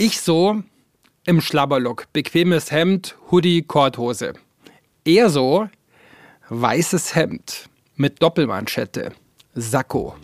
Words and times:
Ich 0.00 0.20
so 0.20 0.62
im 1.26 1.40
Schlabberlook, 1.40 2.12
bequemes 2.12 2.70
Hemd, 2.70 3.16
Hoodie, 3.32 3.62
Korthose. 3.62 4.34
Er 5.04 5.28
so 5.28 5.68
weißes 6.50 7.16
Hemd 7.16 7.68
mit 7.96 8.22
Doppelmanschette, 8.22 9.10
Sakko. 9.56 10.14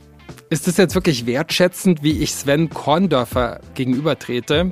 Ist 0.49 0.69
es 0.69 0.77
jetzt 0.77 0.95
wirklich 0.95 1.27
wertschätzend, 1.27 2.05
wie 2.05 2.23
ich 2.23 2.33
Sven 2.33 2.71
Korndörfer 2.71 3.61
gegenübertrete? 3.75 4.71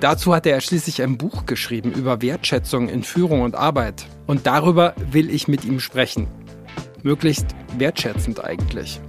Dazu 0.00 0.34
hat 0.34 0.44
er 0.44 0.60
schließlich 0.60 1.00
ein 1.00 1.16
Buch 1.16 1.46
geschrieben 1.46 1.90
über 1.90 2.20
Wertschätzung 2.20 2.90
in 2.90 3.04
Führung 3.04 3.40
und 3.40 3.54
Arbeit. 3.54 4.06
Und 4.26 4.46
darüber 4.46 4.94
will 5.10 5.30
ich 5.30 5.48
mit 5.48 5.64
ihm 5.64 5.80
sprechen. 5.80 6.28
Möglichst 7.02 7.46
wertschätzend 7.78 8.44
eigentlich. 8.44 9.00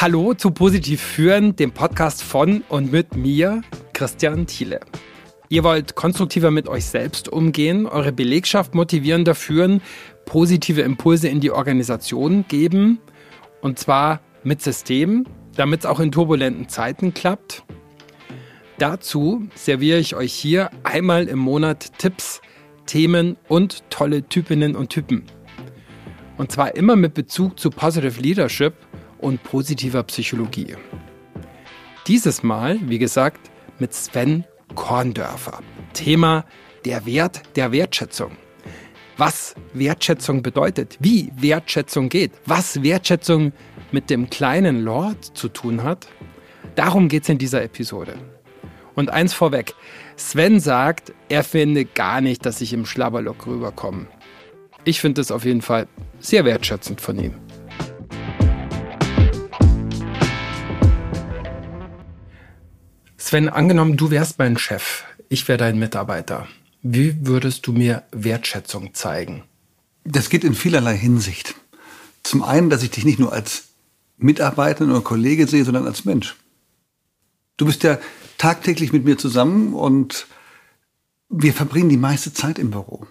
Hallo 0.00 0.32
zu 0.32 0.50
Positiv 0.50 1.02
Führen, 1.02 1.56
dem 1.56 1.72
Podcast 1.72 2.22
von 2.22 2.64
und 2.70 2.90
mit 2.90 3.16
mir, 3.16 3.60
Christian 3.92 4.46
Thiele. 4.46 4.80
Ihr 5.50 5.62
wollt 5.62 5.94
konstruktiver 5.94 6.50
mit 6.50 6.68
euch 6.68 6.86
selbst 6.86 7.28
umgehen, 7.28 7.84
eure 7.84 8.10
Belegschaft 8.10 8.74
motivierender 8.74 9.34
führen, 9.34 9.82
positive 10.24 10.80
Impulse 10.80 11.28
in 11.28 11.40
die 11.40 11.50
Organisation 11.50 12.46
geben 12.48 12.98
und 13.60 13.78
zwar 13.78 14.20
mit 14.42 14.62
System, 14.62 15.26
damit 15.54 15.80
es 15.80 15.86
auch 15.86 16.00
in 16.00 16.12
turbulenten 16.12 16.70
Zeiten 16.70 17.12
klappt. 17.12 17.62
Dazu 18.78 19.48
serviere 19.54 19.98
ich 19.98 20.16
euch 20.16 20.32
hier 20.32 20.70
einmal 20.82 21.28
im 21.28 21.40
Monat 21.40 21.98
Tipps, 21.98 22.40
Themen 22.86 23.36
und 23.48 23.82
tolle 23.90 24.26
Typinnen 24.26 24.76
und 24.76 24.88
Typen. 24.88 25.24
Und 26.38 26.50
zwar 26.50 26.74
immer 26.74 26.96
mit 26.96 27.12
Bezug 27.12 27.60
zu 27.60 27.68
Positive 27.68 28.18
Leadership 28.18 28.72
und 29.20 29.42
positiver 29.42 30.02
Psychologie. 30.04 30.76
Dieses 32.06 32.42
Mal, 32.42 32.78
wie 32.82 32.98
gesagt, 32.98 33.50
mit 33.78 33.94
Sven 33.94 34.44
Korndörfer. 34.74 35.60
Thema 35.92 36.44
der 36.84 37.06
Wert 37.06 37.42
der 37.56 37.72
Wertschätzung. 37.72 38.32
Was 39.16 39.54
Wertschätzung 39.74 40.42
bedeutet, 40.42 40.96
wie 41.00 41.30
Wertschätzung 41.36 42.08
geht, 42.08 42.32
was 42.46 42.82
Wertschätzung 42.82 43.52
mit 43.92 44.08
dem 44.08 44.30
kleinen 44.30 44.82
Lord 44.82 45.36
zu 45.36 45.48
tun 45.48 45.82
hat, 45.82 46.08
darum 46.74 47.08
geht 47.08 47.24
es 47.24 47.28
in 47.28 47.38
dieser 47.38 47.62
Episode. 47.62 48.14
Und 48.94 49.10
eins 49.10 49.34
vorweg, 49.34 49.74
Sven 50.16 50.58
sagt, 50.58 51.12
er 51.28 51.44
finde 51.44 51.84
gar 51.84 52.20
nicht, 52.20 52.46
dass 52.46 52.60
ich 52.60 52.72
im 52.72 52.86
Schlabberlock 52.86 53.46
rüberkomme. 53.46 54.06
Ich 54.84 55.00
finde 55.00 55.20
es 55.20 55.30
auf 55.30 55.44
jeden 55.44 55.62
Fall 55.62 55.86
sehr 56.18 56.44
wertschätzend 56.44 57.00
von 57.00 57.18
ihm. 57.18 57.34
Sven, 63.30 63.48
angenommen, 63.48 63.96
du 63.96 64.10
wärst 64.10 64.40
mein 64.40 64.58
Chef, 64.58 65.04
ich 65.28 65.46
wäre 65.46 65.56
dein 65.56 65.78
Mitarbeiter. 65.78 66.48
Wie 66.82 67.28
würdest 67.28 67.64
du 67.64 67.72
mir 67.72 68.02
Wertschätzung 68.10 68.92
zeigen? 68.92 69.44
Das 70.02 70.30
geht 70.30 70.42
in 70.42 70.56
vielerlei 70.56 70.96
Hinsicht. 70.96 71.54
Zum 72.24 72.42
einen, 72.42 72.70
dass 72.70 72.82
ich 72.82 72.90
dich 72.90 73.04
nicht 73.04 73.20
nur 73.20 73.32
als 73.32 73.68
Mitarbeiter 74.16 74.84
oder 74.84 75.00
Kollege 75.00 75.46
sehe, 75.46 75.64
sondern 75.64 75.86
als 75.86 76.04
Mensch. 76.04 76.34
Du 77.56 77.66
bist 77.66 77.84
ja 77.84 77.98
tagtäglich 78.36 78.92
mit 78.92 79.04
mir 79.04 79.16
zusammen 79.16 79.74
und 79.74 80.26
wir 81.28 81.52
verbringen 81.52 81.88
die 81.88 81.98
meiste 81.98 82.34
Zeit 82.34 82.58
im 82.58 82.72
Büro. 82.72 83.06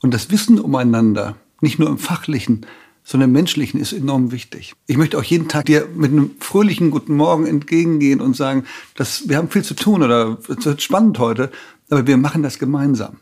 Und 0.00 0.14
das 0.14 0.30
Wissen 0.30 0.58
umeinander, 0.58 1.36
nicht 1.60 1.78
nur 1.78 1.90
im 1.90 1.98
fachlichen, 1.98 2.64
sondern 3.08 3.32
menschlichen 3.32 3.80
ist 3.80 3.94
enorm 3.94 4.32
wichtig. 4.32 4.74
Ich 4.86 4.98
möchte 4.98 5.16
auch 5.16 5.22
jeden 5.22 5.48
Tag 5.48 5.64
dir 5.64 5.88
mit 5.94 6.12
einem 6.12 6.32
fröhlichen 6.40 6.90
Guten 6.90 7.16
Morgen 7.16 7.46
entgegengehen 7.46 8.20
und 8.20 8.36
sagen, 8.36 8.66
dass 8.96 9.30
wir 9.30 9.38
haben 9.38 9.48
viel 9.48 9.64
zu 9.64 9.72
tun 9.72 10.02
oder 10.02 10.36
es 10.46 10.66
wird 10.66 10.82
spannend 10.82 11.18
heute, 11.18 11.50
aber 11.88 12.06
wir 12.06 12.18
machen 12.18 12.42
das 12.42 12.58
gemeinsam. 12.58 13.16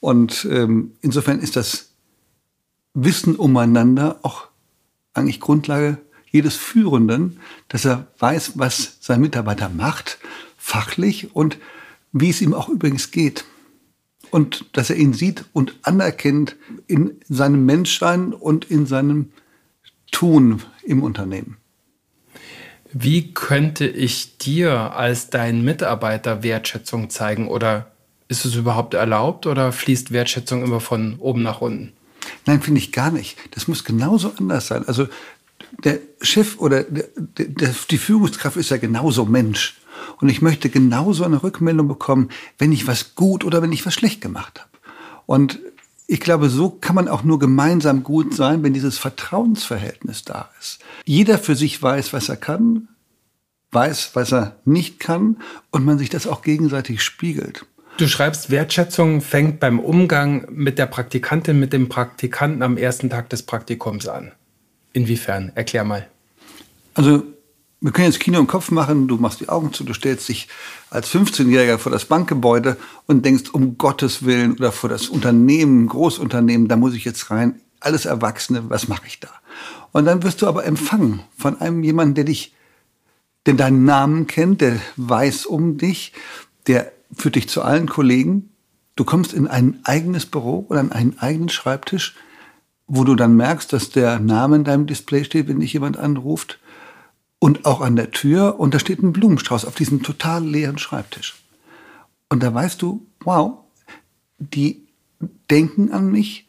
Und 0.00 0.48
ähm, 0.50 0.92
insofern 1.02 1.38
ist 1.40 1.54
das 1.54 1.90
Wissen 2.94 3.36
umeinander 3.36 4.20
auch 4.22 4.46
eigentlich 5.12 5.38
Grundlage 5.38 5.98
jedes 6.30 6.56
Führenden, 6.56 7.40
dass 7.68 7.84
er 7.84 8.06
weiß, 8.20 8.52
was 8.54 8.96
sein 9.00 9.20
Mitarbeiter 9.20 9.68
macht, 9.68 10.16
fachlich 10.56 11.36
und 11.36 11.58
wie 12.10 12.30
es 12.30 12.40
ihm 12.40 12.54
auch 12.54 12.70
übrigens 12.70 13.10
geht 13.10 13.44
und 14.34 14.64
dass 14.72 14.90
er 14.90 14.96
ihn 14.96 15.12
sieht 15.12 15.44
und 15.52 15.76
anerkennt 15.82 16.56
in 16.88 17.20
seinem 17.28 17.64
Menschsein 17.66 18.32
und 18.32 18.68
in 18.68 18.84
seinem 18.84 19.30
Tun 20.10 20.60
im 20.82 21.04
Unternehmen. 21.04 21.58
Wie 22.92 23.32
könnte 23.32 23.86
ich 23.86 24.36
dir 24.38 24.96
als 24.96 25.30
dein 25.30 25.62
Mitarbeiter 25.62 26.42
Wertschätzung 26.42 27.10
zeigen 27.10 27.46
oder 27.46 27.92
ist 28.26 28.44
es 28.44 28.56
überhaupt 28.56 28.94
erlaubt 28.94 29.46
oder 29.46 29.70
fließt 29.70 30.10
Wertschätzung 30.10 30.64
immer 30.64 30.80
von 30.80 31.14
oben 31.20 31.44
nach 31.44 31.60
unten? 31.60 31.92
Nein, 32.44 32.60
finde 32.60 32.80
ich 32.80 32.90
gar 32.90 33.12
nicht. 33.12 33.38
Das 33.52 33.68
muss 33.68 33.84
genauso 33.84 34.32
anders 34.36 34.66
sein. 34.66 34.82
Also 34.88 35.06
der 35.84 36.00
Chef 36.20 36.58
oder 36.58 36.82
der, 36.82 37.06
der, 37.38 37.72
die 37.88 37.98
Führungskraft 37.98 38.56
ist 38.56 38.70
ja 38.70 38.78
genauso 38.78 39.26
Mensch. 39.26 39.76
Und 40.20 40.28
ich 40.28 40.42
möchte 40.42 40.70
genauso 40.70 41.24
eine 41.24 41.42
Rückmeldung 41.42 41.88
bekommen, 41.88 42.30
wenn 42.58 42.72
ich 42.72 42.86
was 42.86 43.14
gut 43.14 43.44
oder 43.44 43.62
wenn 43.62 43.72
ich 43.72 43.84
was 43.86 43.94
schlecht 43.94 44.20
gemacht 44.20 44.60
habe. 44.60 44.70
Und 45.26 45.60
ich 46.06 46.20
glaube, 46.20 46.50
so 46.50 46.70
kann 46.70 46.94
man 46.94 47.08
auch 47.08 47.24
nur 47.24 47.38
gemeinsam 47.38 48.02
gut 48.02 48.34
sein, 48.34 48.62
wenn 48.62 48.74
dieses 48.74 48.98
Vertrauensverhältnis 48.98 50.24
da 50.24 50.50
ist. 50.60 50.80
Jeder 51.06 51.38
für 51.38 51.56
sich 51.56 51.82
weiß, 51.82 52.12
was 52.12 52.28
er 52.28 52.36
kann, 52.36 52.88
weiß, 53.72 54.10
was 54.14 54.32
er 54.32 54.56
nicht 54.64 55.00
kann 55.00 55.38
und 55.70 55.84
man 55.84 55.98
sich 55.98 56.10
das 56.10 56.26
auch 56.26 56.42
gegenseitig 56.42 57.02
spiegelt. 57.02 57.66
Du 57.96 58.08
schreibst, 58.08 58.50
Wertschätzung 58.50 59.20
fängt 59.20 59.60
beim 59.60 59.78
Umgang 59.78 60.46
mit 60.50 60.78
der 60.78 60.86
Praktikantin, 60.86 61.60
mit 61.60 61.72
dem 61.72 61.88
Praktikanten 61.88 62.62
am 62.62 62.76
ersten 62.76 63.08
Tag 63.08 63.30
des 63.30 63.44
Praktikums 63.44 64.08
an. 64.08 64.32
Inwiefern? 64.92 65.52
Erklär 65.54 65.84
mal. 65.84 66.08
Also 66.94 67.22
wir 67.84 67.92
können 67.92 68.06
jetzt 68.06 68.20
Kino 68.20 68.38
im 68.38 68.46
Kopf 68.46 68.70
machen, 68.70 69.08
du 69.08 69.18
machst 69.18 69.40
die 69.40 69.50
Augen 69.50 69.74
zu, 69.74 69.84
du 69.84 69.92
stellst 69.92 70.30
dich 70.30 70.48
als 70.88 71.10
15-Jähriger 71.14 71.76
vor 71.76 71.92
das 71.92 72.06
Bankgebäude 72.06 72.78
und 73.04 73.26
denkst, 73.26 73.50
um 73.52 73.76
Gottes 73.76 74.24
Willen, 74.24 74.52
oder 74.52 74.72
vor 74.72 74.88
das 74.88 75.08
Unternehmen, 75.08 75.86
Großunternehmen, 75.86 76.66
da 76.66 76.76
muss 76.76 76.94
ich 76.94 77.04
jetzt 77.04 77.30
rein, 77.30 77.60
alles 77.80 78.06
Erwachsene, 78.06 78.70
was 78.70 78.88
mache 78.88 79.06
ich 79.06 79.20
da? 79.20 79.28
Und 79.92 80.06
dann 80.06 80.22
wirst 80.22 80.40
du 80.40 80.46
aber 80.46 80.64
empfangen 80.64 81.20
von 81.36 81.60
einem 81.60 81.84
jemanden, 81.84 82.14
der 82.14 82.24
dich, 82.24 82.54
der 83.44 83.52
deinen 83.52 83.84
Namen 83.84 84.26
kennt, 84.26 84.62
der 84.62 84.80
weiß 84.96 85.44
um 85.44 85.76
dich, 85.76 86.14
der 86.66 86.90
führt 87.14 87.34
dich 87.34 87.50
zu 87.50 87.60
allen 87.60 87.90
Kollegen. 87.90 88.48
Du 88.96 89.04
kommst 89.04 89.34
in 89.34 89.46
ein 89.46 89.80
eigenes 89.84 90.24
Büro 90.24 90.64
oder 90.70 90.80
an 90.80 90.90
einen 90.90 91.18
eigenen 91.18 91.50
Schreibtisch, 91.50 92.16
wo 92.86 93.04
du 93.04 93.14
dann 93.14 93.36
merkst, 93.36 93.74
dass 93.74 93.90
der 93.90 94.20
Name 94.20 94.56
in 94.56 94.64
deinem 94.64 94.86
Display 94.86 95.22
steht, 95.24 95.48
wenn 95.48 95.60
dich 95.60 95.74
jemand 95.74 95.98
anruft 95.98 96.60
und 97.44 97.66
auch 97.66 97.82
an 97.82 97.94
der 97.94 98.10
Tür 98.10 98.58
und 98.58 98.72
da 98.72 98.78
steht 98.78 99.02
ein 99.02 99.12
Blumenstrauß 99.12 99.66
auf 99.66 99.74
diesem 99.74 100.02
total 100.02 100.42
leeren 100.42 100.78
Schreibtisch. 100.78 101.34
Und 102.30 102.42
da 102.42 102.54
weißt 102.54 102.80
du, 102.80 103.04
wow, 103.20 103.58
die 104.38 104.86
denken 105.50 105.92
an 105.92 106.10
mich, 106.10 106.48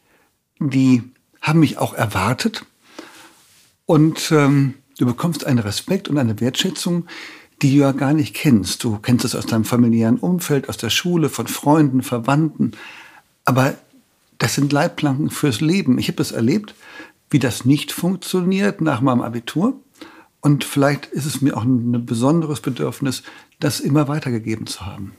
die 0.58 1.02
haben 1.42 1.60
mich 1.60 1.76
auch 1.76 1.92
erwartet 1.92 2.64
und 3.84 4.32
ähm, 4.32 4.72
du 4.96 5.04
bekommst 5.04 5.44
einen 5.44 5.58
Respekt 5.58 6.08
und 6.08 6.16
eine 6.16 6.40
Wertschätzung, 6.40 7.04
die 7.60 7.72
du 7.72 7.82
ja 7.82 7.92
gar 7.92 8.14
nicht 8.14 8.34
kennst. 8.34 8.82
Du 8.82 8.96
kennst 8.96 9.26
es 9.26 9.34
aus 9.34 9.44
deinem 9.44 9.66
familiären 9.66 10.16
Umfeld, 10.16 10.70
aus 10.70 10.78
der 10.78 10.88
Schule, 10.88 11.28
von 11.28 11.46
Freunden, 11.46 12.00
Verwandten. 12.00 12.72
Aber 13.44 13.74
das 14.38 14.54
sind 14.54 14.72
Leitplanken 14.72 15.28
fürs 15.28 15.60
Leben. 15.60 15.98
Ich 15.98 16.08
habe 16.08 16.16
das 16.16 16.32
erlebt, 16.32 16.74
wie 17.28 17.38
das 17.38 17.66
nicht 17.66 17.92
funktioniert 17.92 18.80
nach 18.80 19.02
meinem 19.02 19.20
Abitur. 19.20 19.78
Und 20.46 20.62
vielleicht 20.62 21.06
ist 21.06 21.26
es 21.26 21.42
mir 21.42 21.56
auch 21.56 21.64
ein 21.64 22.06
besonderes 22.06 22.60
Bedürfnis, 22.60 23.24
das 23.58 23.80
immer 23.80 24.06
weitergegeben 24.06 24.68
zu 24.68 24.86
haben. 24.86 25.10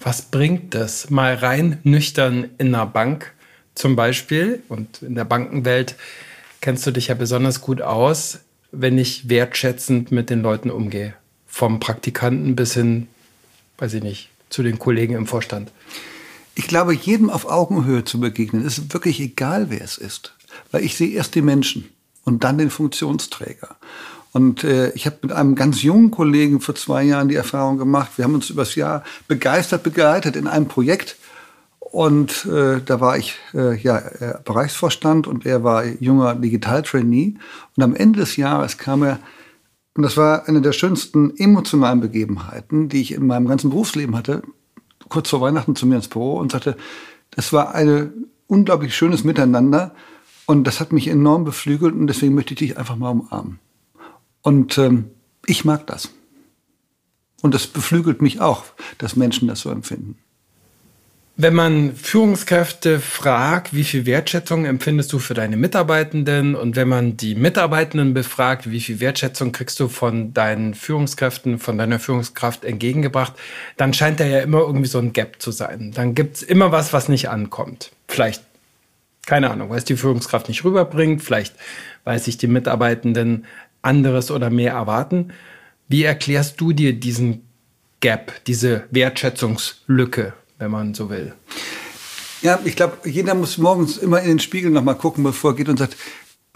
Was 0.00 0.20
bringt 0.20 0.74
das? 0.74 1.08
Mal 1.08 1.36
rein 1.36 1.78
nüchtern 1.82 2.50
in 2.58 2.74
einer 2.74 2.84
Bank 2.84 3.32
zum 3.74 3.96
Beispiel 3.96 4.62
und 4.68 5.00
in 5.00 5.14
der 5.14 5.24
Bankenwelt 5.24 5.94
kennst 6.60 6.86
du 6.86 6.90
dich 6.90 7.06
ja 7.06 7.14
besonders 7.14 7.62
gut 7.62 7.80
aus, 7.80 8.40
wenn 8.70 8.98
ich 8.98 9.30
wertschätzend 9.30 10.12
mit 10.12 10.28
den 10.28 10.42
Leuten 10.42 10.70
umgehe. 10.70 11.14
Vom 11.46 11.80
Praktikanten 11.80 12.54
bis 12.54 12.74
hin, 12.74 13.06
weiß 13.78 13.94
ich 13.94 14.02
nicht, 14.02 14.28
zu 14.50 14.62
den 14.62 14.78
Kollegen 14.78 15.14
im 15.14 15.26
Vorstand. 15.26 15.72
Ich 16.54 16.66
glaube, 16.66 16.92
jedem 16.92 17.30
auf 17.30 17.46
Augenhöhe 17.46 18.04
zu 18.04 18.20
begegnen, 18.20 18.62
ist 18.62 18.92
wirklich 18.92 19.20
egal, 19.20 19.70
wer 19.70 19.80
es 19.80 19.96
ist. 19.96 20.34
Weil 20.70 20.84
ich 20.84 20.98
sehe 20.98 21.14
erst 21.14 21.34
die 21.34 21.40
Menschen 21.40 21.88
und 22.24 22.44
dann 22.44 22.58
den 22.58 22.70
Funktionsträger. 22.70 23.76
Und 24.32 24.64
äh, 24.64 24.90
ich 24.92 25.06
habe 25.06 25.18
mit 25.22 25.32
einem 25.32 25.54
ganz 25.54 25.82
jungen 25.82 26.10
Kollegen 26.10 26.60
vor 26.60 26.74
zwei 26.74 27.02
Jahren 27.02 27.28
die 27.28 27.34
Erfahrung 27.34 27.76
gemacht. 27.76 28.12
Wir 28.16 28.24
haben 28.24 28.34
uns 28.34 28.48
übers 28.48 28.74
Jahr 28.74 29.04
begeistert 29.28 29.82
begleitet 29.82 30.36
in 30.36 30.46
einem 30.46 30.68
Projekt. 30.68 31.16
Und 31.78 32.46
äh, 32.46 32.80
da 32.82 33.00
war 33.00 33.18
ich 33.18 33.36
äh, 33.52 33.76
ja, 33.76 33.98
äh, 33.98 34.38
Bereichsvorstand 34.42 35.26
und 35.26 35.44
er 35.44 35.62
war 35.62 35.84
junger 35.84 36.34
Digital-Trainee. 36.34 37.34
Und 37.76 37.82
am 37.82 37.94
Ende 37.94 38.20
des 38.20 38.36
Jahres 38.36 38.78
kam 38.78 39.02
er 39.02 39.18
Und 39.94 40.02
das 40.02 40.16
war 40.16 40.48
eine 40.48 40.62
der 40.62 40.72
schönsten 40.72 41.36
emotionalen 41.36 42.00
Begebenheiten, 42.00 42.88
die 42.88 43.02
ich 43.02 43.12
in 43.12 43.26
meinem 43.26 43.46
ganzen 43.46 43.68
Berufsleben 43.68 44.16
hatte. 44.16 44.42
Kurz 45.10 45.28
vor 45.28 45.42
Weihnachten 45.42 45.76
zu 45.76 45.86
mir 45.86 45.96
ins 45.96 46.08
Büro 46.08 46.38
und 46.38 46.52
sagte, 46.52 46.78
das 47.32 47.52
war 47.52 47.74
ein 47.74 48.28
unglaublich 48.46 48.96
schönes 48.96 49.24
Miteinander 49.24 49.94
und 50.46 50.64
das 50.64 50.80
hat 50.80 50.92
mich 50.92 51.08
enorm 51.08 51.44
beflügelt 51.44 51.94
und 51.94 52.06
deswegen 52.06 52.34
möchte 52.34 52.54
ich 52.54 52.58
dich 52.58 52.78
einfach 52.78 52.96
mal 52.96 53.10
umarmen. 53.10 53.58
Und 54.42 54.76
ähm, 54.78 55.10
ich 55.46 55.64
mag 55.64 55.86
das. 55.86 56.10
Und 57.42 57.54
das 57.54 57.66
beflügelt 57.66 58.22
mich 58.22 58.40
auch, 58.40 58.64
dass 58.98 59.16
Menschen 59.16 59.48
das 59.48 59.60
so 59.60 59.70
empfinden. 59.70 60.16
Wenn 61.34 61.54
man 61.54 61.96
Führungskräfte 61.96 63.00
fragt, 63.00 63.74
wie 63.74 63.84
viel 63.84 64.04
Wertschätzung 64.04 64.66
empfindest 64.66 65.12
du 65.14 65.18
für 65.18 65.32
deine 65.32 65.56
Mitarbeitenden 65.56 66.54
und 66.54 66.76
wenn 66.76 66.88
man 66.88 67.16
die 67.16 67.34
Mitarbeitenden 67.34 68.12
befragt, 68.12 68.70
wie 68.70 68.80
viel 68.80 69.00
Wertschätzung 69.00 69.50
kriegst 69.50 69.80
du 69.80 69.88
von 69.88 70.34
deinen 70.34 70.74
Führungskräften, 70.74 71.58
von 71.58 71.78
deiner 71.78 71.98
Führungskraft 71.98 72.64
entgegengebracht, 72.64 73.32
dann 73.78 73.94
scheint 73.94 74.20
da 74.20 74.24
ja 74.24 74.40
immer 74.40 74.60
irgendwie 74.60 74.88
so 74.88 74.98
ein 74.98 75.14
Gap 75.14 75.40
zu 75.40 75.52
sein. 75.52 75.92
Dann 75.94 76.14
gibt 76.14 76.36
es 76.36 76.42
immer 76.42 76.70
was, 76.70 76.92
was 76.92 77.08
nicht 77.08 77.30
ankommt. 77.30 77.92
Vielleicht, 78.08 78.42
keine 79.26 79.50
Ahnung, 79.50 79.70
weil 79.70 79.78
es 79.78 79.84
die 79.84 79.96
Führungskraft 79.96 80.48
nicht 80.48 80.64
rüberbringt, 80.64 81.22
vielleicht 81.22 81.54
weil 82.04 82.18
sich 82.18 82.36
die 82.38 82.48
Mitarbeitenden 82.48 83.46
anderes 83.80 84.30
oder 84.30 84.50
mehr 84.50 84.72
erwarten. 84.72 85.32
Wie 85.88 86.02
erklärst 86.02 86.60
du 86.60 86.72
dir 86.72 86.92
diesen 86.92 87.42
Gap, 88.00 88.44
diese 88.46 88.84
Wertschätzungslücke? 88.90 90.32
wenn 90.62 90.70
man 90.70 90.94
so 90.94 91.10
will. 91.10 91.34
Ja, 92.40 92.60
ich 92.64 92.76
glaube, 92.76 93.08
jeder 93.08 93.34
muss 93.34 93.58
morgens 93.58 93.96
immer 93.96 94.20
in 94.22 94.28
den 94.28 94.38
Spiegel 94.38 94.70
nochmal 94.70 94.96
gucken, 94.96 95.24
bevor 95.24 95.52
er 95.52 95.56
geht 95.56 95.68
und 95.68 95.78
sagt, 95.78 95.96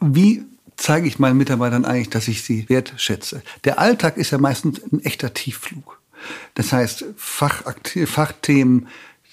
wie 0.00 0.44
zeige 0.76 1.08
ich 1.08 1.18
meinen 1.18 1.36
Mitarbeitern 1.36 1.84
eigentlich, 1.84 2.10
dass 2.10 2.28
ich 2.28 2.42
sie 2.42 2.68
wertschätze? 2.68 3.42
Der 3.64 3.80
Alltag 3.80 4.16
ist 4.16 4.30
ja 4.30 4.38
meistens 4.38 4.80
ein 4.92 5.00
echter 5.04 5.34
Tiefflug. 5.34 6.00
Das 6.54 6.72
heißt, 6.72 7.04
Fachthemen, 7.16 8.86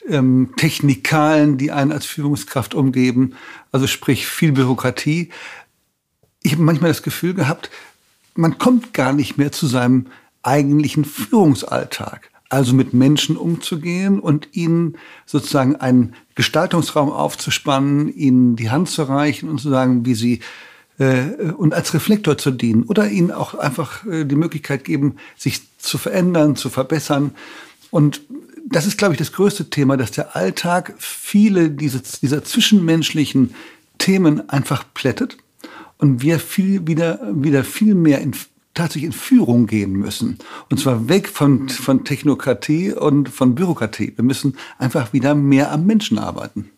ähm, 0.07 0.53
Technikalen, 0.57 1.57
die 1.57 1.71
einen 1.71 1.91
als 1.91 2.05
Führungskraft 2.05 2.73
umgeben, 2.73 3.35
also 3.71 3.87
sprich 3.87 4.27
viel 4.27 4.51
Bürokratie. 4.51 5.29
Ich 6.41 6.53
habe 6.53 6.63
manchmal 6.63 6.91
das 6.91 7.03
Gefühl 7.03 7.33
gehabt, 7.33 7.69
man 8.35 8.57
kommt 8.57 8.93
gar 8.93 9.13
nicht 9.13 9.37
mehr 9.37 9.51
zu 9.51 9.67
seinem 9.67 10.07
eigentlichen 10.41 11.05
Führungsalltag 11.05 12.29
also 12.53 12.75
mit 12.75 12.93
Menschen 12.93 13.35
umzugehen 13.35 14.19
und 14.19 14.49
ihnen 14.51 14.95
sozusagen 15.25 15.75
einen 15.75 16.13
Gestaltungsraum 16.35 17.11
aufzuspannen, 17.11 18.13
ihnen 18.15 18.55
die 18.55 18.69
Hand 18.69 18.89
zu 18.89 19.01
reichen 19.03 19.49
und 19.49 19.59
zu 19.59 19.71
sagen, 19.71 20.05
wie 20.05 20.13
sie 20.13 20.39
äh, 20.99 21.51
und 21.57 21.73
als 21.73 21.95
Reflektor 21.95 22.37
zu 22.37 22.51
dienen 22.51 22.83
oder 22.83 23.09
ihnen 23.09 23.31
auch 23.31 23.55
einfach 23.55 24.05
äh, 24.05 24.23
die 24.25 24.35
Möglichkeit 24.35 24.83
geben, 24.83 25.15
sich 25.35 25.61
zu 25.79 25.97
verändern, 25.97 26.55
zu 26.55 26.69
verbessern. 26.69 27.31
Und 27.89 28.21
das 28.65 28.85
ist, 28.85 28.97
glaube 28.97 29.13
ich, 29.13 29.19
das 29.19 29.31
größte 29.31 29.69
Thema, 29.69 29.97
dass 29.97 30.11
der 30.11 30.35
Alltag 30.35 30.93
viele 30.97 31.69
diese, 31.69 32.01
dieser 32.21 32.43
zwischenmenschlichen 32.43 33.55
Themen 33.97 34.49
einfach 34.49 34.85
plättet 34.93 35.37
und 35.97 36.21
wir 36.21 36.39
viel 36.39 36.87
wieder, 36.87 37.19
wieder 37.33 37.63
viel 37.63 37.95
mehr 37.95 38.21
in 38.21 38.33
tatsächlich 38.73 39.05
in 39.05 39.11
Führung 39.11 39.67
gehen 39.67 39.93
müssen. 39.93 40.39
Und 40.69 40.79
zwar 40.79 41.07
weg 41.07 41.29
von, 41.29 41.69
von 41.69 42.05
Technokratie 42.05 42.91
und 42.91 43.29
von 43.29 43.53
Bürokratie. 43.53 44.13
Wir 44.15 44.23
müssen 44.23 44.57
einfach 44.79 45.13
wieder 45.13 45.35
mehr 45.35 45.71
am 45.71 45.85
Menschen 45.85 46.17
arbeiten. 46.17 46.71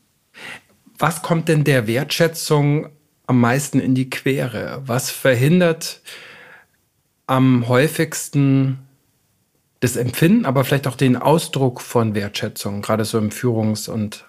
Was 0.97 1.21
kommt 1.21 1.47
denn 1.47 1.63
der 1.63 1.87
Wertschätzung 1.87 2.89
am 3.27 3.39
meisten 3.39 3.79
in 3.79 3.95
die 3.95 4.09
Quere? 4.09 4.81
Was 4.85 5.09
verhindert 5.09 6.01
am 7.27 7.67
häufigsten 7.67 8.79
das 9.79 9.95
Empfinden, 9.95 10.45
aber 10.45 10.63
vielleicht 10.63 10.87
auch 10.87 10.95
den 10.95 11.17
Ausdruck 11.17 11.81
von 11.81 12.15
Wertschätzung, 12.15 12.81
gerade 12.81 13.05
so 13.05 13.17
im 13.17 13.31
Führungs- 13.31 13.89
und 13.89 14.25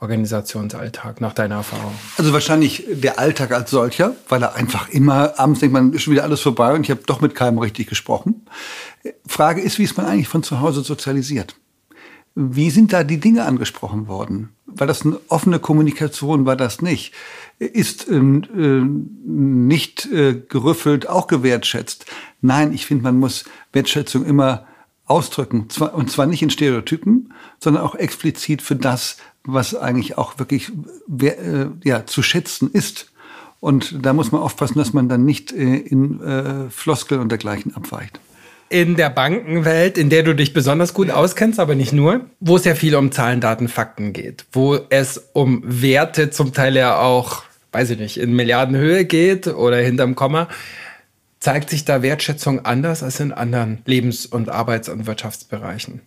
Organisationsalltag 0.00 1.20
nach 1.20 1.32
deiner 1.32 1.56
Erfahrung? 1.56 1.92
Also 2.18 2.32
wahrscheinlich 2.32 2.84
der 2.90 3.18
Alltag 3.18 3.52
als 3.52 3.70
solcher, 3.70 4.14
weil 4.28 4.42
er 4.42 4.54
einfach 4.54 4.88
immer 4.88 5.38
abends 5.38 5.60
denkt 5.60 5.72
man, 5.72 5.92
ist 5.92 6.02
schon 6.02 6.12
wieder 6.12 6.24
alles 6.24 6.40
vorbei 6.40 6.74
und 6.74 6.82
ich 6.82 6.90
habe 6.90 7.02
doch 7.06 7.20
mit 7.20 7.34
keinem 7.34 7.58
richtig 7.58 7.88
gesprochen. 7.88 8.46
Frage 9.26 9.60
ist, 9.60 9.78
wie 9.78 9.84
ist 9.84 9.96
man 9.96 10.06
eigentlich 10.06 10.28
von 10.28 10.42
zu 10.42 10.60
Hause 10.60 10.82
sozialisiert? 10.82 11.56
Wie 12.34 12.68
sind 12.68 12.92
da 12.92 13.02
die 13.02 13.18
Dinge 13.18 13.46
angesprochen 13.46 14.08
worden? 14.08 14.50
War 14.66 14.86
das 14.86 15.06
eine 15.06 15.18
offene 15.28 15.58
Kommunikation? 15.58 16.44
War 16.44 16.56
das 16.56 16.82
nicht? 16.82 17.14
Ist 17.58 18.08
äh, 18.10 18.20
nicht 18.20 20.04
äh, 20.12 20.42
gerüffelt 20.46 21.08
auch 21.08 21.28
gewertschätzt? 21.28 22.04
Nein, 22.42 22.74
ich 22.74 22.84
finde, 22.84 23.04
man 23.04 23.18
muss 23.18 23.46
Wertschätzung 23.72 24.26
immer 24.26 24.66
ausdrücken. 25.06 25.68
Und 25.94 26.10
zwar 26.10 26.26
nicht 26.26 26.42
in 26.42 26.50
Stereotypen, 26.50 27.32
sondern 27.58 27.82
auch 27.82 27.94
explizit 27.94 28.62
für 28.62 28.76
das, 28.76 29.16
was 29.44 29.74
eigentlich 29.74 30.18
auch 30.18 30.38
wirklich 30.38 30.72
äh, 31.20 31.66
ja, 31.84 32.04
zu 32.06 32.22
schätzen 32.22 32.70
ist. 32.72 33.12
Und 33.60 34.04
da 34.04 34.12
muss 34.12 34.32
man 34.32 34.42
aufpassen, 34.42 34.78
dass 34.78 34.92
man 34.92 35.08
dann 35.08 35.24
nicht 35.24 35.52
äh, 35.52 35.76
in 35.76 36.20
äh, 36.20 36.70
Floskeln 36.70 37.20
und 37.20 37.30
dergleichen 37.30 37.74
abweicht. 37.74 38.20
In 38.68 38.96
der 38.96 39.10
Bankenwelt, 39.10 39.96
in 39.96 40.10
der 40.10 40.24
du 40.24 40.34
dich 40.34 40.52
besonders 40.52 40.92
gut 40.92 41.10
auskennst, 41.10 41.60
aber 41.60 41.76
nicht 41.76 41.92
nur, 41.92 42.22
wo 42.40 42.56
es 42.56 42.64
ja 42.64 42.74
viel 42.74 42.96
um 42.96 43.12
Zahlen, 43.12 43.40
Daten, 43.40 43.68
Fakten 43.68 44.12
geht, 44.12 44.44
wo 44.50 44.76
es 44.90 45.30
um 45.32 45.62
Werte 45.64 46.30
zum 46.30 46.52
Teil 46.52 46.74
ja 46.74 46.98
auch, 46.98 47.44
weiß 47.70 47.90
ich 47.90 47.98
nicht, 47.98 48.18
in 48.18 48.34
Milliardenhöhe 48.34 49.04
geht 49.04 49.46
oder 49.46 49.76
hinterm 49.76 50.16
Komma, 50.16 50.48
zeigt 51.46 51.70
sich 51.70 51.84
da 51.84 52.02
Wertschätzung 52.02 52.64
anders 52.64 53.04
als 53.04 53.20
in 53.20 53.30
anderen 53.30 53.78
Lebens- 53.84 54.26
und 54.26 54.48
Arbeits- 54.48 54.88
und 54.88 55.06
Wirtschaftsbereichen? 55.06 56.00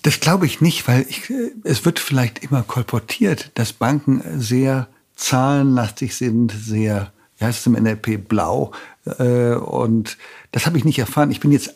Das 0.00 0.18
glaube 0.18 0.46
ich 0.46 0.62
nicht, 0.62 0.88
weil 0.88 1.04
ich, 1.10 1.28
äh, 1.28 1.50
es 1.64 1.84
wird 1.84 1.98
vielleicht 1.98 2.42
immer 2.42 2.62
kolportiert, 2.62 3.50
dass 3.52 3.74
Banken 3.74 4.22
sehr 4.40 4.88
zahlenlastig 5.14 6.16
sind, 6.16 6.52
sehr, 6.52 7.12
wie 7.36 7.44
heißt 7.44 7.60
es 7.60 7.66
im 7.66 7.74
NLP, 7.74 8.26
blau. 8.26 8.72
Äh, 9.18 9.52
und 9.56 10.16
das 10.52 10.64
habe 10.64 10.78
ich 10.78 10.86
nicht 10.86 10.98
erfahren. 10.98 11.30
Ich 11.30 11.40
bin 11.40 11.52
jetzt 11.52 11.74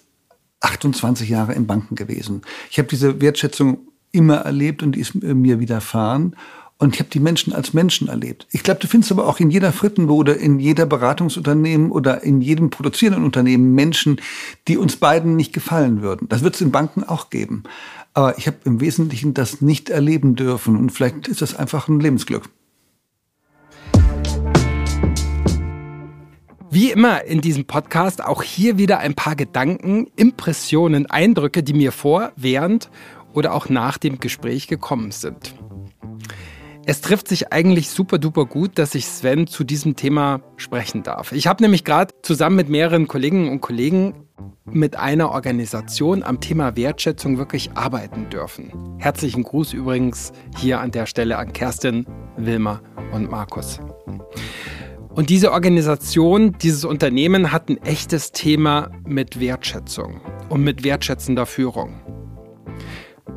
28 0.61 1.29
Jahre 1.29 1.53
in 1.53 1.67
Banken 1.67 1.97
gewesen. 1.97 2.41
Ich 2.71 2.79
habe 2.79 2.89
diese 2.89 3.21
Wertschätzung 3.21 3.77
immer 4.11 4.37
erlebt 4.37 4.83
und 4.83 4.93
die 4.93 5.01
ist 5.01 5.15
mir 5.23 5.61
widerfahren. 5.61 6.35
Und 6.83 6.97
ich 6.97 7.01
habe 7.01 7.11
die 7.11 7.21
Menschen 7.21 7.53
als 7.53 7.75
Menschen 7.75 8.09
erlebt. 8.09 8.49
Ich 8.51 8.65
glaube, 8.65 8.81
du 8.81 8.89
findest 8.89 9.13
aber 9.13 9.29
auch 9.29 9.39
in 9.39 9.51
jeder 9.51 9.71
Frittenbude, 9.71 10.33
in 10.33 10.59
jeder 10.59 10.85
Beratungsunternehmen 10.85 11.93
oder 11.93 12.25
in 12.25 12.41
jedem 12.41 12.71
produzierenden 12.71 13.23
Unternehmen 13.23 13.73
Menschen, 13.73 14.21
die 14.67 14.77
uns 14.77 14.97
beiden 14.97 15.37
nicht 15.37 15.53
gefallen 15.53 16.03
würden. 16.03 16.29
Das 16.29 16.43
wird 16.43 16.57
es 16.57 16.61
in 16.61 16.73
Banken 16.73 17.05
auch 17.05 17.31
geben. 17.31 17.63
Aber 18.15 18.37
ich 18.37 18.49
habe 18.49 18.57
im 18.65 18.81
Wesentlichen 18.81 19.33
das 19.33 19.61
nicht 19.61 19.91
erleben 19.91 20.35
dürfen. 20.35 20.77
Und 20.77 20.91
vielleicht 20.91 21.29
ist 21.29 21.41
das 21.41 21.55
einfach 21.55 21.87
ein 21.87 22.01
Lebensglück. 22.01 22.49
Wie 26.69 26.91
immer 26.91 27.25
in 27.27 27.43
diesem 27.43 27.65
Podcast 27.65 28.25
auch 28.25 28.43
hier 28.43 28.77
wieder 28.77 28.99
ein 28.99 29.15
paar 29.15 29.37
Gedanken, 29.37 30.09
Impressionen, 30.17 31.07
Eindrücke, 31.07 31.63
die 31.63 31.75
mir 31.75 31.93
vor, 31.93 32.33
während 32.35 32.91
oder 33.35 33.55
auch 33.55 33.69
nach 33.69 33.99
dem 33.99 34.19
Gespräch 34.19 34.67
gekommen 34.67 35.13
sind. 35.13 35.55
Es 36.85 37.01
trifft 37.01 37.29
sich 37.29 37.53
eigentlich 37.53 37.91
super 37.91 38.19
duper 38.19 38.45
gut, 38.45 38.77
dass 38.77 38.97
ich 38.97 39.07
Sven 39.07 39.47
zu 39.47 39.63
diesem 39.63 39.95
Thema 39.95 40.41
sprechen 40.57 41.05
darf. 41.05 41.31
Ich 41.31 41.47
habe 41.47 41.63
nämlich 41.63 41.85
gerade 41.85 42.13
zusammen 42.23 42.57
mit 42.57 42.69
mehreren 42.69 43.07
Kolleginnen 43.07 43.49
und 43.51 43.61
Kollegen 43.61 44.27
mit 44.65 44.97
einer 44.97 45.31
Organisation 45.31 46.25
am 46.25 46.41
Thema 46.41 46.75
Wertschätzung 46.75 47.39
wirklich 47.39 47.73
arbeiten 47.75 48.31
dürfen. 48.31 48.73
Herzlichen 48.99 49.45
Gruß 49.45 49.75
übrigens 49.75 50.33
hier 50.57 50.81
an 50.81 50.91
der 50.91 51.07
Stelle 51.07 51.39
an 51.39 51.53
Kerstin, 51.53 52.05
Wilma 52.37 52.81
und 53.13 53.31
Markus. 53.31 53.79
Und 55.11 55.31
diese 55.31 55.53
Organisation, 55.53 56.57
dieses 56.63 56.85
Unternehmen 56.85 57.53
hat 57.53 57.69
ein 57.69 57.81
echtes 57.83 58.33
Thema 58.33 58.91
mit 59.07 59.39
Wertschätzung 59.39 60.21
und 60.49 60.65
mit 60.65 60.83
wertschätzender 60.83 61.47
Führung 61.47 62.01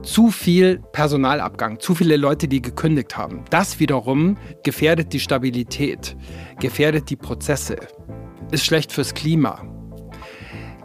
zu 0.05 0.29
viel 0.29 0.79
Personalabgang, 0.91 1.79
zu 1.79 1.95
viele 1.95 2.15
Leute, 2.15 2.47
die 2.47 2.62
gekündigt 2.62 3.17
haben. 3.17 3.43
Das 3.50 3.79
wiederum 3.79 4.38
gefährdet 4.63 5.12
die 5.12 5.19
Stabilität, 5.19 6.15
gefährdet 6.59 7.09
die 7.09 7.15
Prozesse, 7.15 7.77
ist 8.51 8.65
schlecht 8.65 8.91
fürs 8.91 9.13
Klima, 9.13 9.63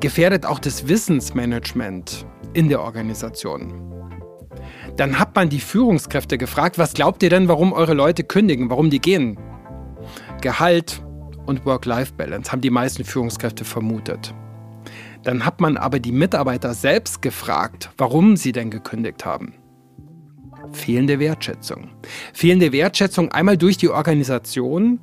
gefährdet 0.01 0.47
auch 0.47 0.59
das 0.59 0.89
Wissensmanagement 0.89 2.27
in 2.55 2.69
der 2.69 2.81
Organisation. 2.81 3.87
Dann 4.97 5.19
hat 5.19 5.37
man 5.37 5.49
die 5.49 5.61
Führungskräfte 5.61 6.39
gefragt, 6.39 6.79
was 6.79 6.95
glaubt 6.95 7.23
ihr 7.23 7.31
denn, 7.31 7.47
warum 7.47 7.73
eure 7.73 7.95
Leute 7.95 8.25
kündigen, 8.25 8.71
warum 8.71 8.91
die 8.91 9.01
gehen? 9.01 9.39
Gehalt 10.41 11.03
und 11.47 11.65
Work-Life-Balance 11.67 12.51
haben 12.51 12.61
die 12.61 12.71
meisten 12.71 13.05
Führungskräfte 13.05 13.65
vermutet. 13.65 14.35
Dann 15.23 15.45
hat 15.45 15.61
man 15.61 15.77
aber 15.77 16.01
die 16.01 16.13
Mitarbeiter 16.13 16.75
selbst 16.75 17.23
gefragt, 17.23 17.91
warum 17.99 18.37
sie 18.37 18.53
denn 18.53 18.71
gekündigt 18.71 19.25
haben. 19.25 19.55
Fehlende 20.73 21.19
Wertschätzung. 21.19 21.91
Fehlende 22.33 22.73
Wertschätzung 22.73 23.33
einmal 23.33 23.57
durch 23.57 23.77
die 23.77 23.89
Organisation 23.89 25.01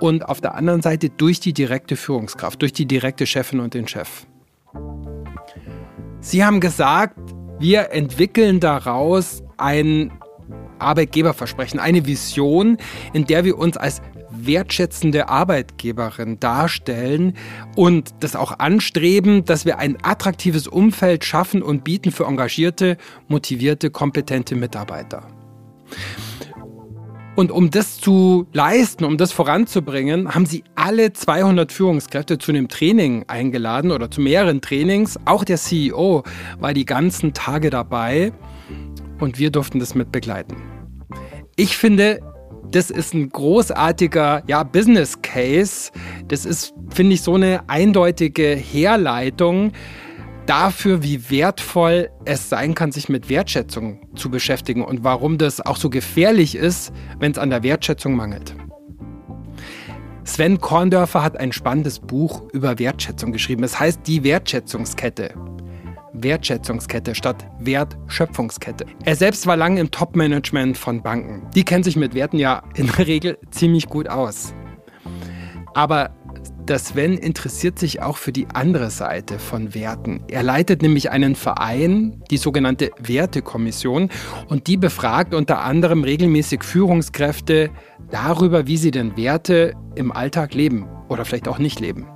und 0.00 0.28
auf 0.28 0.40
der 0.40 0.54
anderen 0.54 0.82
Seite 0.82 1.10
durch 1.10 1.40
die 1.40 1.52
direkte 1.52 1.96
Führungskraft, 1.96 2.62
durch 2.62 2.72
die 2.72 2.86
direkte 2.86 3.26
Chefin 3.26 3.60
und 3.60 3.74
den 3.74 3.86
Chef. 3.86 4.26
Sie 6.20 6.44
haben 6.44 6.60
gesagt, 6.60 7.18
wir 7.58 7.92
entwickeln 7.92 8.60
daraus 8.60 9.42
ein 9.56 10.12
Arbeitgeberversprechen, 10.78 11.78
eine 11.78 12.06
Vision, 12.06 12.78
in 13.12 13.26
der 13.26 13.44
wir 13.44 13.58
uns 13.58 13.76
als 13.76 14.00
wertschätzende 14.46 15.28
Arbeitgeberin 15.28 16.40
darstellen 16.40 17.34
und 17.76 18.14
das 18.20 18.36
auch 18.36 18.58
anstreben, 18.58 19.44
dass 19.44 19.64
wir 19.64 19.78
ein 19.78 19.96
attraktives 20.02 20.66
Umfeld 20.66 21.24
schaffen 21.24 21.62
und 21.62 21.84
bieten 21.84 22.10
für 22.12 22.24
engagierte, 22.24 22.96
motivierte, 23.28 23.90
kompetente 23.90 24.56
Mitarbeiter. 24.56 25.28
Und 27.36 27.50
um 27.50 27.70
das 27.70 27.98
zu 27.98 28.46
leisten, 28.52 29.04
um 29.04 29.16
das 29.16 29.32
voranzubringen, 29.32 30.34
haben 30.34 30.46
sie 30.46 30.64
alle 30.74 31.12
200 31.12 31.72
Führungskräfte 31.72 32.38
zu 32.38 32.52
einem 32.52 32.68
Training 32.68 33.24
eingeladen 33.28 33.92
oder 33.92 34.10
zu 34.10 34.20
mehreren 34.20 34.60
Trainings. 34.60 35.18
Auch 35.24 35.44
der 35.44 35.56
CEO 35.56 36.24
war 36.58 36.74
die 36.74 36.84
ganzen 36.84 37.32
Tage 37.32 37.70
dabei 37.70 38.32
und 39.20 39.38
wir 39.38 39.50
durften 39.50 39.78
das 39.78 39.94
mit 39.94 40.12
begleiten. 40.12 40.56
Ich 41.56 41.76
finde, 41.76 42.20
das 42.70 42.90
ist 42.90 43.14
ein 43.14 43.28
großartiger 43.30 44.42
ja, 44.46 44.62
Business 44.62 45.20
Case. 45.22 45.90
Das 46.28 46.44
ist, 46.44 46.74
finde 46.90 47.14
ich, 47.14 47.22
so 47.22 47.34
eine 47.34 47.68
eindeutige 47.68 48.54
Herleitung 48.54 49.72
dafür, 50.46 51.02
wie 51.02 51.30
wertvoll 51.30 52.10
es 52.24 52.48
sein 52.48 52.74
kann, 52.74 52.92
sich 52.92 53.08
mit 53.08 53.28
Wertschätzung 53.28 54.00
zu 54.16 54.30
beschäftigen 54.30 54.84
und 54.84 55.04
warum 55.04 55.38
das 55.38 55.60
auch 55.60 55.76
so 55.76 55.90
gefährlich 55.90 56.54
ist, 56.54 56.92
wenn 57.18 57.32
es 57.32 57.38
an 57.38 57.50
der 57.50 57.62
Wertschätzung 57.62 58.14
mangelt. 58.14 58.54
Sven 60.24 60.60
Korndörfer 60.60 61.22
hat 61.22 61.36
ein 61.36 61.52
spannendes 61.52 61.98
Buch 61.98 62.42
über 62.52 62.78
Wertschätzung 62.78 63.32
geschrieben. 63.32 63.64
Es 63.64 63.80
heißt 63.80 64.00
Die 64.06 64.22
Wertschätzungskette. 64.22 65.34
Wertschätzungskette 66.12 67.14
statt 67.14 67.46
Wertschöpfungskette. 67.60 68.86
Er 69.04 69.16
selbst 69.16 69.46
war 69.46 69.56
lange 69.56 69.80
im 69.80 69.90
Top-Management 69.90 70.76
von 70.76 71.02
Banken. 71.02 71.48
Die 71.54 71.64
kennen 71.64 71.84
sich 71.84 71.96
mit 71.96 72.14
Werten 72.14 72.38
ja 72.38 72.62
in 72.74 72.86
der 72.86 73.06
Regel 73.06 73.38
ziemlich 73.50 73.86
gut 73.86 74.08
aus. 74.08 74.52
Aber 75.74 76.10
der 76.70 76.78
Sven 76.78 77.16
interessiert 77.18 77.78
sich 77.78 78.00
auch 78.00 78.16
für 78.16 78.32
die 78.32 78.46
andere 78.52 78.90
Seite 78.90 79.38
von 79.38 79.74
Werten. 79.74 80.22
Er 80.28 80.42
leitet 80.42 80.82
nämlich 80.82 81.10
einen 81.10 81.34
Verein, 81.34 82.22
die 82.30 82.36
sogenannte 82.36 82.90
Wertekommission, 82.98 84.08
und 84.48 84.66
die 84.66 84.76
befragt 84.76 85.34
unter 85.34 85.62
anderem 85.62 86.04
regelmäßig 86.04 86.62
Führungskräfte 86.62 87.70
darüber, 88.10 88.66
wie 88.66 88.76
sie 88.76 88.90
denn 88.92 89.16
Werte 89.16 89.74
im 89.96 90.12
Alltag 90.12 90.54
leben 90.54 90.86
oder 91.08 91.24
vielleicht 91.24 91.48
auch 91.48 91.58
nicht 91.58 91.80
leben. 91.80 92.06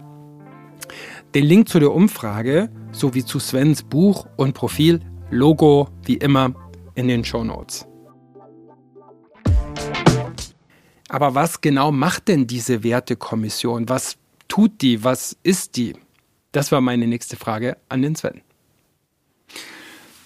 Den 1.34 1.46
Link 1.46 1.68
zu 1.68 1.80
der 1.80 1.92
Umfrage 1.92 2.70
sowie 2.92 3.24
zu 3.24 3.40
Svens 3.40 3.82
Buch 3.82 4.28
und 4.36 4.54
Profil, 4.54 5.00
Logo 5.30 5.88
wie 6.04 6.14
immer 6.14 6.54
in 6.94 7.08
den 7.08 7.24
Show 7.24 7.42
Notes. 7.42 7.86
Aber 11.08 11.34
was 11.34 11.60
genau 11.60 11.90
macht 11.90 12.28
denn 12.28 12.46
diese 12.46 12.84
Wertekommission? 12.84 13.88
Was 13.88 14.16
tut 14.46 14.80
die? 14.80 15.02
Was 15.02 15.36
ist 15.42 15.76
die? 15.76 15.96
Das 16.52 16.70
war 16.70 16.80
meine 16.80 17.08
nächste 17.08 17.36
Frage 17.36 17.78
an 17.88 18.02
den 18.02 18.14
Sven. 18.14 18.40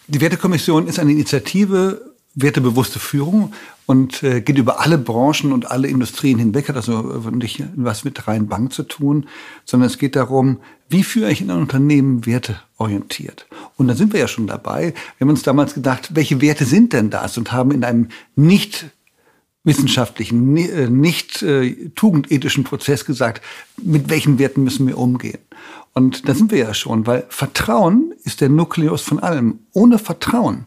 Die 0.08 0.20
Wertekommission 0.20 0.88
ist 0.88 0.98
eine 0.98 1.12
Initiative 1.12 2.14
wertebewusste 2.34 2.98
Führung 2.98 3.54
und 3.88 4.22
äh, 4.22 4.42
geht 4.42 4.58
über 4.58 4.80
alle 4.80 4.98
Branchen 4.98 5.50
und 5.50 5.70
alle 5.70 5.88
Industrien 5.88 6.38
hinweg, 6.38 6.68
hat 6.68 6.76
also 6.76 7.00
nicht 7.30 7.62
was 7.74 8.04
mit 8.04 8.28
rein 8.28 8.46
Bank 8.46 8.74
zu 8.74 8.82
tun, 8.82 9.26
sondern 9.64 9.86
es 9.86 9.96
geht 9.96 10.14
darum, 10.14 10.58
wie 10.90 11.02
führe 11.02 11.32
ich 11.32 11.40
in 11.40 11.50
einem 11.50 11.62
Unternehmen 11.62 12.26
werteorientiert? 12.26 13.46
Und 13.76 13.88
da 13.88 13.94
sind 13.94 14.12
wir 14.12 14.20
ja 14.20 14.28
schon 14.28 14.46
dabei. 14.46 14.92
Wir 15.16 15.24
haben 15.24 15.30
uns 15.30 15.42
damals 15.42 15.72
gedacht, 15.72 16.10
welche 16.12 16.42
Werte 16.42 16.66
sind 16.66 16.92
denn 16.92 17.08
das? 17.08 17.38
Und 17.38 17.50
haben 17.50 17.70
in 17.70 17.82
einem 17.82 18.08
nicht 18.36 18.90
wissenschaftlichen, 19.64 20.54
äh, 20.58 20.90
nicht 20.90 21.42
äh, 21.42 21.88
tugendethischen 21.94 22.64
Prozess 22.64 23.06
gesagt, 23.06 23.42
mit 23.82 24.10
welchen 24.10 24.38
Werten 24.38 24.64
müssen 24.64 24.86
wir 24.86 24.98
umgehen. 24.98 25.38
Und 25.94 26.28
da 26.28 26.34
sind 26.34 26.50
wir 26.50 26.58
ja 26.58 26.74
schon, 26.74 27.06
weil 27.06 27.24
Vertrauen 27.30 28.12
ist 28.24 28.42
der 28.42 28.50
Nukleus 28.50 29.00
von 29.00 29.18
allem. 29.18 29.60
Ohne 29.72 29.98
Vertrauen 29.98 30.66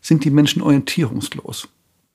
sind 0.00 0.24
die 0.24 0.30
Menschen 0.30 0.62
orientierungslos. 0.62 1.68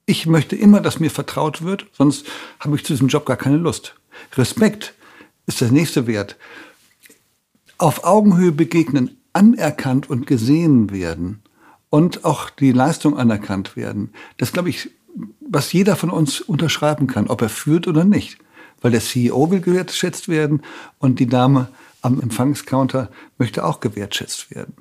Ich 0.09 0.25
möchte 0.25 0.55
immer, 0.55 0.79
dass 0.79 1.01
mir 1.01 1.11
vertraut 1.11 1.63
wird, 1.63 1.85
sonst 1.91 2.25
habe 2.61 2.77
ich 2.77 2.85
zu 2.85 2.93
diesem 2.93 3.09
Job 3.09 3.25
gar 3.25 3.35
keine 3.35 3.57
Lust. 3.57 3.93
Respekt 4.37 4.93
ist 5.47 5.59
der 5.59 5.69
nächste 5.69 6.07
Wert. 6.07 6.37
Auf 7.77 8.05
Augenhöhe 8.05 8.53
begegnen, 8.53 9.17
anerkannt 9.33 10.09
und 10.09 10.25
gesehen 10.25 10.91
werden 10.91 11.43
und 11.89 12.23
auch 12.23 12.49
die 12.49 12.71
Leistung 12.71 13.17
anerkannt 13.17 13.75
werden. 13.75 14.13
Das 14.37 14.53
glaube 14.53 14.69
ich, 14.69 14.89
was 15.41 15.73
jeder 15.73 15.97
von 15.97 16.09
uns 16.09 16.39
unterschreiben 16.39 17.07
kann, 17.07 17.27
ob 17.27 17.41
er 17.41 17.49
führt 17.49 17.85
oder 17.85 18.05
nicht. 18.05 18.37
Weil 18.79 18.91
der 18.91 19.01
CEO 19.01 19.51
will 19.51 19.59
gewertschätzt 19.59 20.29
werden 20.29 20.61
und 20.99 21.19
die 21.19 21.27
Dame 21.27 21.67
am 22.01 22.21
Empfangscounter 22.21 23.09
möchte 23.37 23.65
auch 23.65 23.81
gewertschätzt 23.81 24.55
werden. 24.55 24.73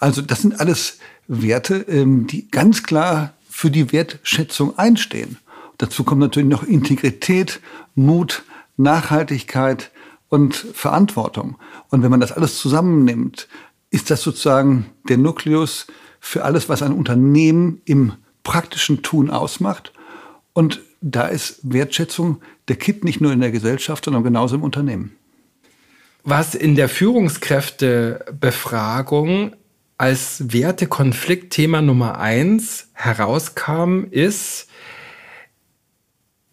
Also 0.00 0.20
das 0.20 0.42
sind 0.42 0.60
alles 0.60 0.98
Werte, 1.28 1.76
ähm, 1.88 2.26
die 2.26 2.50
ganz 2.50 2.82
klar 2.82 3.32
für 3.56 3.70
die 3.70 3.90
Wertschätzung 3.90 4.76
einstehen. 4.76 5.38
Dazu 5.78 6.04
kommt 6.04 6.20
natürlich 6.20 6.50
noch 6.50 6.62
Integrität, 6.62 7.60
Mut, 7.94 8.42
Nachhaltigkeit 8.76 9.92
und 10.28 10.54
Verantwortung. 10.54 11.56
Und 11.88 12.02
wenn 12.02 12.10
man 12.10 12.20
das 12.20 12.32
alles 12.32 12.58
zusammennimmt, 12.58 13.48
ist 13.88 14.10
das 14.10 14.20
sozusagen 14.20 14.90
der 15.08 15.16
Nukleus 15.16 15.86
für 16.20 16.44
alles, 16.44 16.68
was 16.68 16.82
ein 16.82 16.92
Unternehmen 16.92 17.80
im 17.86 18.12
praktischen 18.42 19.02
Tun 19.02 19.30
ausmacht. 19.30 19.94
Und 20.52 20.82
da 21.00 21.26
ist 21.26 21.60
Wertschätzung 21.62 22.42
der 22.68 22.76
Kit 22.76 23.04
nicht 23.04 23.22
nur 23.22 23.32
in 23.32 23.40
der 23.40 23.52
Gesellschaft, 23.52 24.04
sondern 24.04 24.22
genauso 24.22 24.56
im 24.56 24.64
Unternehmen. 24.64 25.12
Was 26.24 26.54
in 26.54 26.74
der 26.74 26.90
Führungskräftebefragung 26.90 29.56
als 29.98 30.52
Wertekonfliktthema 30.52 31.80
Nummer 31.80 32.18
eins 32.18 32.88
herauskam, 32.92 34.04
ist, 34.10 34.68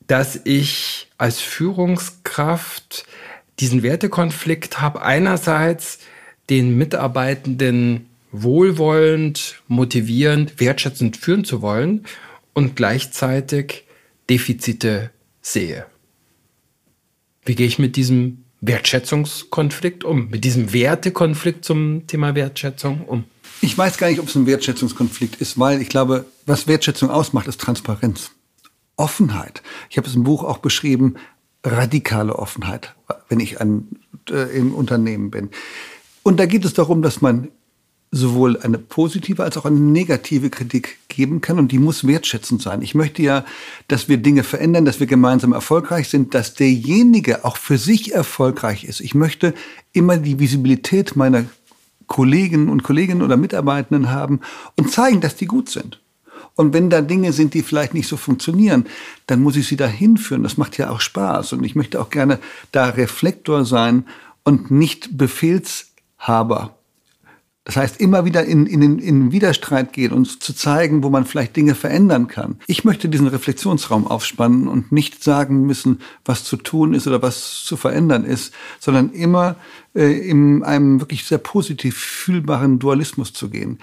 dass 0.07 0.39
ich 0.43 1.09
als 1.17 1.39
Führungskraft 1.39 3.05
diesen 3.59 3.83
Wertekonflikt 3.83 4.81
habe. 4.81 5.01
Einerseits 5.01 5.99
den 6.49 6.77
Mitarbeitenden 6.77 8.09
wohlwollend, 8.31 9.61
motivierend, 9.67 10.59
wertschätzend 10.59 11.17
führen 11.17 11.45
zu 11.45 11.61
wollen 11.61 12.05
und 12.53 12.75
gleichzeitig 12.75 13.85
Defizite 14.29 15.11
sehe. 15.41 15.85
Wie 17.45 17.55
gehe 17.55 17.67
ich 17.67 17.77
mit 17.77 17.95
diesem 17.95 18.43
Wertschätzungskonflikt 18.61 20.03
um, 20.03 20.29
mit 20.29 20.45
diesem 20.45 20.73
Wertekonflikt 20.73 21.65
zum 21.65 22.07
Thema 22.07 22.33
Wertschätzung 22.35 23.01
um? 23.01 23.25
Ich 23.63 23.77
weiß 23.77 23.97
gar 23.97 24.09
nicht, 24.09 24.19
ob 24.19 24.27
es 24.27 24.35
ein 24.35 24.45
Wertschätzungskonflikt 24.45 25.37
ist, 25.39 25.57
weil 25.57 25.81
ich 25.81 25.87
glaube, 25.87 26.25
was 26.45 26.67
Wertschätzung 26.67 27.09
ausmacht, 27.09 27.47
ist 27.47 27.61
Transparenz. 27.61 28.31
Offenheit. 28.97 29.63
Ich 29.89 29.95
habe 29.95 30.05
es 30.05 30.15
im 30.15 30.23
Buch 30.23 30.43
auch 30.43 30.57
beschrieben, 30.57 31.15
radikale 31.63 32.35
Offenheit, 32.35 32.93
wenn 33.29 33.39
ich 33.39 33.61
ein, 33.61 33.87
äh, 34.29 34.53
im 34.53 34.75
Unternehmen 34.75 35.31
bin. 35.31 35.49
Und 36.23 36.41
da 36.41 36.45
geht 36.45 36.65
es 36.65 36.73
darum, 36.73 37.01
dass 37.01 37.21
man 37.21 37.47
sowohl 38.11 38.59
eine 38.59 38.79
positive 38.79 39.41
als 39.41 39.55
auch 39.55 39.63
eine 39.63 39.79
negative 39.79 40.49
Kritik 40.49 40.97
geben 41.07 41.39
kann 41.39 41.57
und 41.57 41.71
die 41.71 41.79
muss 41.79 42.05
wertschätzend 42.05 42.61
sein. 42.61 42.81
Ich 42.81 42.93
möchte 42.93 43.23
ja, 43.23 43.45
dass 43.87 44.09
wir 44.09 44.17
Dinge 44.17 44.43
verändern, 44.43 44.83
dass 44.83 44.99
wir 44.99 45.07
gemeinsam 45.07 45.53
erfolgreich 45.53 46.09
sind, 46.09 46.33
dass 46.33 46.53
derjenige 46.53 47.45
auch 47.45 47.55
für 47.55 47.77
sich 47.77 48.13
erfolgreich 48.13 48.83
ist. 48.83 48.99
Ich 48.99 49.15
möchte 49.15 49.53
immer 49.93 50.17
die 50.17 50.37
Visibilität 50.37 51.15
meiner 51.15 51.45
Kollegen 52.07 52.69
und 52.69 52.83
Kolleginnen 52.83 53.21
oder 53.21 53.37
Mitarbeitenden 53.37 54.11
haben 54.11 54.41
und 54.77 54.91
zeigen, 54.91 55.21
dass 55.21 55.35
die 55.35 55.45
gut 55.45 55.69
sind. 55.69 55.99
Und 56.55 56.73
wenn 56.73 56.89
da 56.89 57.01
Dinge 57.01 57.33
sind, 57.33 57.53
die 57.53 57.63
vielleicht 57.63 57.93
nicht 57.93 58.07
so 58.07 58.17
funktionieren, 58.17 58.85
dann 59.25 59.41
muss 59.41 59.55
ich 59.55 59.67
sie 59.67 59.75
dahin 59.75 60.17
führen. 60.17 60.43
Das 60.43 60.57
macht 60.57 60.77
ja 60.77 60.89
auch 60.91 61.01
Spaß. 61.01 61.53
Und 61.53 61.63
ich 61.63 61.75
möchte 61.75 61.99
auch 61.99 62.09
gerne 62.09 62.39
da 62.71 62.89
Reflektor 62.89 63.65
sein 63.65 64.05
und 64.43 64.69
nicht 64.69 65.17
Befehlshaber. 65.17 66.75
Das 67.65 67.77
heißt, 67.77 68.01
immer 68.01 68.25
wieder 68.25 68.43
in, 68.43 68.65
in, 68.65 68.81
in, 68.81 68.99
in 68.99 69.31
Widerstreit 69.31 69.93
gehen 69.93 70.11
und 70.11 70.43
zu 70.43 70.53
zeigen, 70.53 71.01
wo 71.01 71.09
man 71.09 71.25
vielleicht 71.25 71.55
Dinge 71.55 71.75
verändern 71.75 72.27
kann. 72.27 72.59
Ich 72.67 72.83
möchte 72.83 73.07
diesen 73.07 73.27
Reflexionsraum 73.27 74.05
aufspannen 74.05 74.67
und 74.67 74.91
nicht 74.91 75.23
sagen 75.23 75.65
müssen, 75.65 75.99
was 76.25 76.43
zu 76.43 76.57
tun 76.57 76.93
ist 76.93 77.07
oder 77.07 77.21
was 77.21 77.63
zu 77.63 77.77
verändern 77.77 78.25
ist, 78.25 78.53
sondern 78.79 79.11
immer 79.11 79.55
äh, 79.95 80.11
in 80.11 80.63
einem 80.63 80.99
wirklich 80.99 81.23
sehr 81.23 81.37
positiv 81.37 81.97
fühlbaren 81.97 82.79
Dualismus 82.79 83.31
zu 83.31 83.49
gehen. 83.49 83.79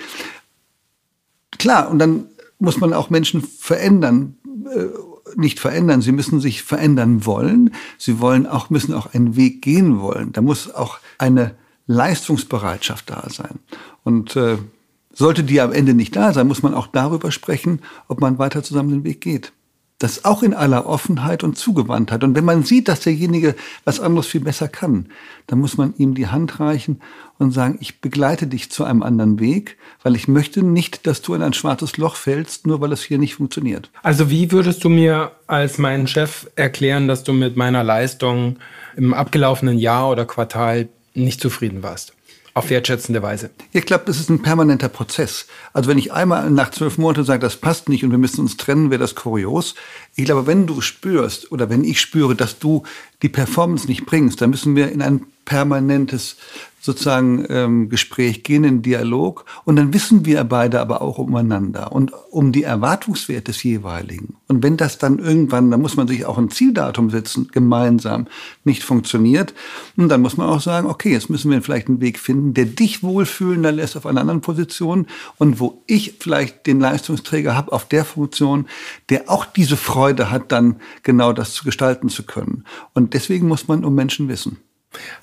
Klar, 1.58 1.90
und 1.90 1.98
dann 1.98 2.26
muss 2.58 2.80
man 2.80 2.92
auch 2.92 3.08
Menschen 3.08 3.42
verändern. 3.42 4.36
Äh, 4.74 4.88
nicht 5.36 5.60
verändern, 5.60 6.02
sie 6.02 6.12
müssen 6.12 6.40
sich 6.40 6.62
verändern 6.62 7.24
wollen. 7.24 7.72
Sie 7.98 8.20
wollen 8.20 8.46
auch, 8.46 8.68
müssen 8.68 8.92
auch 8.92 9.14
einen 9.14 9.36
Weg 9.36 9.62
gehen 9.62 10.00
wollen. 10.00 10.32
Da 10.32 10.42
muss 10.42 10.74
auch 10.74 10.98
eine 11.18 11.54
Leistungsbereitschaft 11.90 13.10
da 13.10 13.24
sein. 13.28 13.58
Und 14.04 14.36
äh, 14.36 14.58
sollte 15.12 15.42
die 15.42 15.60
am 15.60 15.72
Ende 15.72 15.92
nicht 15.92 16.14
da 16.14 16.32
sein, 16.32 16.46
muss 16.46 16.62
man 16.62 16.72
auch 16.72 16.86
darüber 16.86 17.32
sprechen, 17.32 17.80
ob 18.06 18.20
man 18.20 18.38
weiter 18.38 18.62
zusammen 18.62 18.90
den 18.90 19.04
Weg 19.04 19.20
geht. 19.20 19.52
Das 19.98 20.24
auch 20.24 20.42
in 20.42 20.54
aller 20.54 20.86
Offenheit 20.86 21.44
und 21.44 21.58
Zugewandtheit. 21.58 22.24
Und 22.24 22.34
wenn 22.34 22.44
man 22.44 22.62
sieht, 22.62 22.88
dass 22.88 23.00
derjenige 23.00 23.54
was 23.84 24.00
anderes 24.00 24.28
viel 24.28 24.40
besser 24.40 24.68
kann, 24.68 25.08
dann 25.46 25.58
muss 25.58 25.76
man 25.76 25.92
ihm 25.98 26.14
die 26.14 26.28
Hand 26.28 26.58
reichen 26.58 27.00
und 27.38 27.50
sagen, 27.50 27.76
ich 27.80 28.00
begleite 28.00 28.46
dich 28.46 28.70
zu 28.70 28.84
einem 28.84 29.02
anderen 29.02 29.40
Weg, 29.40 29.76
weil 30.02 30.14
ich 30.14 30.28
möchte 30.28 30.62
nicht, 30.62 31.06
dass 31.06 31.20
du 31.20 31.34
in 31.34 31.42
ein 31.42 31.52
schwarzes 31.52 31.98
Loch 31.98 32.14
fällst, 32.14 32.66
nur 32.66 32.80
weil 32.80 32.92
es 32.92 33.02
hier 33.02 33.18
nicht 33.18 33.34
funktioniert. 33.34 33.90
Also 34.02 34.30
wie 34.30 34.52
würdest 34.52 34.84
du 34.84 34.88
mir 34.88 35.32
als 35.48 35.76
mein 35.76 36.06
Chef 36.06 36.48
erklären, 36.54 37.08
dass 37.08 37.24
du 37.24 37.34
mit 37.34 37.56
meiner 37.56 37.82
Leistung 37.82 38.56
im 38.96 39.12
abgelaufenen 39.12 39.76
Jahr 39.76 40.08
oder 40.08 40.24
Quartal 40.24 40.88
nicht 41.14 41.40
zufrieden 41.40 41.82
warst? 41.82 42.14
Auf 42.52 42.68
wertschätzende 42.68 43.22
Weise. 43.22 43.50
Ich 43.72 43.86
glaube, 43.86 44.04
das 44.06 44.18
ist 44.18 44.28
ein 44.28 44.42
permanenter 44.42 44.88
Prozess. 44.88 45.46
Also 45.72 45.88
wenn 45.88 45.98
ich 45.98 46.12
einmal 46.12 46.50
nach 46.50 46.72
zwölf 46.72 46.98
Monaten 46.98 47.24
sage, 47.24 47.40
das 47.40 47.56
passt 47.56 47.88
nicht 47.88 48.02
und 48.02 48.10
wir 48.10 48.18
müssen 48.18 48.40
uns 48.40 48.56
trennen, 48.56 48.90
wäre 48.90 48.98
das 48.98 49.14
kurios. 49.14 49.76
Ich 50.16 50.24
glaube, 50.24 50.48
wenn 50.48 50.66
du 50.66 50.80
spürst 50.80 51.52
oder 51.52 51.70
wenn 51.70 51.84
ich 51.84 52.00
spüre, 52.00 52.34
dass 52.34 52.58
du 52.58 52.82
die 53.22 53.28
Performance 53.28 53.86
nicht 53.86 54.04
bringst, 54.04 54.40
dann 54.40 54.50
müssen 54.50 54.74
wir 54.74 54.90
in 54.90 55.00
ein 55.00 55.26
permanentes 55.44 56.36
sozusagen 56.80 57.44
ähm, 57.48 57.88
Gespräch 57.90 58.42
gehen, 58.42 58.64
in 58.64 58.82
Dialog. 58.82 59.44
Und 59.64 59.76
dann 59.76 59.92
wissen 59.92 60.24
wir 60.24 60.42
beide 60.44 60.80
aber 60.80 61.02
auch 61.02 61.18
umeinander 61.18 61.92
und 61.92 62.12
um 62.30 62.52
die 62.52 62.62
Erwartungswerte 62.62 63.50
des 63.50 63.62
jeweiligen. 63.62 64.36
Und 64.48 64.62
wenn 64.62 64.76
das 64.76 64.98
dann 64.98 65.18
irgendwann, 65.18 65.70
da 65.70 65.76
muss 65.76 65.96
man 65.96 66.08
sich 66.08 66.24
auch 66.24 66.38
ein 66.38 66.50
Zieldatum 66.50 67.10
setzen, 67.10 67.48
gemeinsam 67.52 68.26
nicht 68.64 68.82
funktioniert. 68.82 69.54
Und 69.96 70.08
dann 70.08 70.22
muss 70.22 70.36
man 70.36 70.48
auch 70.48 70.60
sagen, 70.60 70.88
okay, 70.88 71.12
jetzt 71.12 71.30
müssen 71.30 71.50
wir 71.50 71.60
vielleicht 71.62 71.88
einen 71.88 72.00
Weg 72.00 72.18
finden, 72.18 72.54
der 72.54 72.66
dich 72.66 73.02
wohlfühlender 73.02 73.72
lässt 73.72 73.96
auf 73.96 74.06
einer 74.06 74.20
anderen 74.20 74.40
Position 74.40 75.06
und 75.36 75.60
wo 75.60 75.82
ich 75.86 76.16
vielleicht 76.20 76.66
den 76.66 76.80
Leistungsträger 76.80 77.56
habe 77.56 77.72
auf 77.72 77.86
der 77.86 78.04
Funktion, 78.04 78.66
der 79.08 79.28
auch 79.28 79.44
diese 79.44 79.76
Freude 79.76 80.30
hat, 80.30 80.52
dann 80.52 80.76
genau 81.02 81.32
das 81.32 81.52
zu 81.52 81.64
gestalten 81.64 82.08
zu 82.08 82.24
können. 82.24 82.64
Und 82.94 83.14
deswegen 83.14 83.48
muss 83.48 83.68
man 83.68 83.84
um 83.84 83.94
Menschen 83.94 84.28
wissen. 84.28 84.58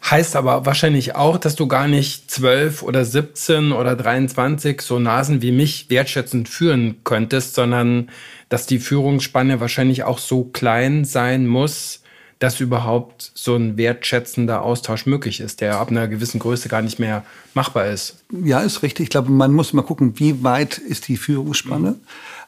Heißt 0.09 0.37
aber 0.37 0.65
wahrscheinlich 0.65 1.15
auch, 1.15 1.37
dass 1.37 1.55
du 1.55 1.67
gar 1.67 1.87
nicht 1.87 2.31
12 2.31 2.83
oder 2.83 3.03
17 3.03 3.73
oder 3.73 3.95
23 3.95 4.81
so 4.81 4.99
Nasen 4.99 5.41
wie 5.41 5.51
mich 5.51 5.89
wertschätzend 5.89 6.47
führen 6.47 7.03
könntest, 7.03 7.55
sondern 7.55 8.09
dass 8.47 8.65
die 8.65 8.79
Führungsspanne 8.79 9.59
wahrscheinlich 9.59 10.03
auch 10.03 10.19
so 10.19 10.45
klein 10.45 11.03
sein 11.03 11.47
muss, 11.47 12.01
dass 12.39 12.61
überhaupt 12.61 13.31
so 13.33 13.55
ein 13.55 13.77
wertschätzender 13.77 14.61
Austausch 14.61 15.05
möglich 15.05 15.41
ist, 15.41 15.59
der 15.59 15.79
ab 15.79 15.89
einer 15.89 16.07
gewissen 16.07 16.39
Größe 16.39 16.69
gar 16.69 16.81
nicht 16.81 16.99
mehr 16.99 17.25
machbar 17.53 17.87
ist. 17.87 18.23
Ja, 18.31 18.61
ist 18.61 18.83
richtig. 18.83 19.05
Ich 19.05 19.09
glaube, 19.09 19.31
man 19.31 19.51
muss 19.51 19.73
mal 19.73 19.81
gucken, 19.81 20.19
wie 20.19 20.43
weit 20.43 20.77
ist 20.77 21.07
die 21.09 21.17
Führungsspanne. 21.17 21.91
Mhm. 21.91 22.01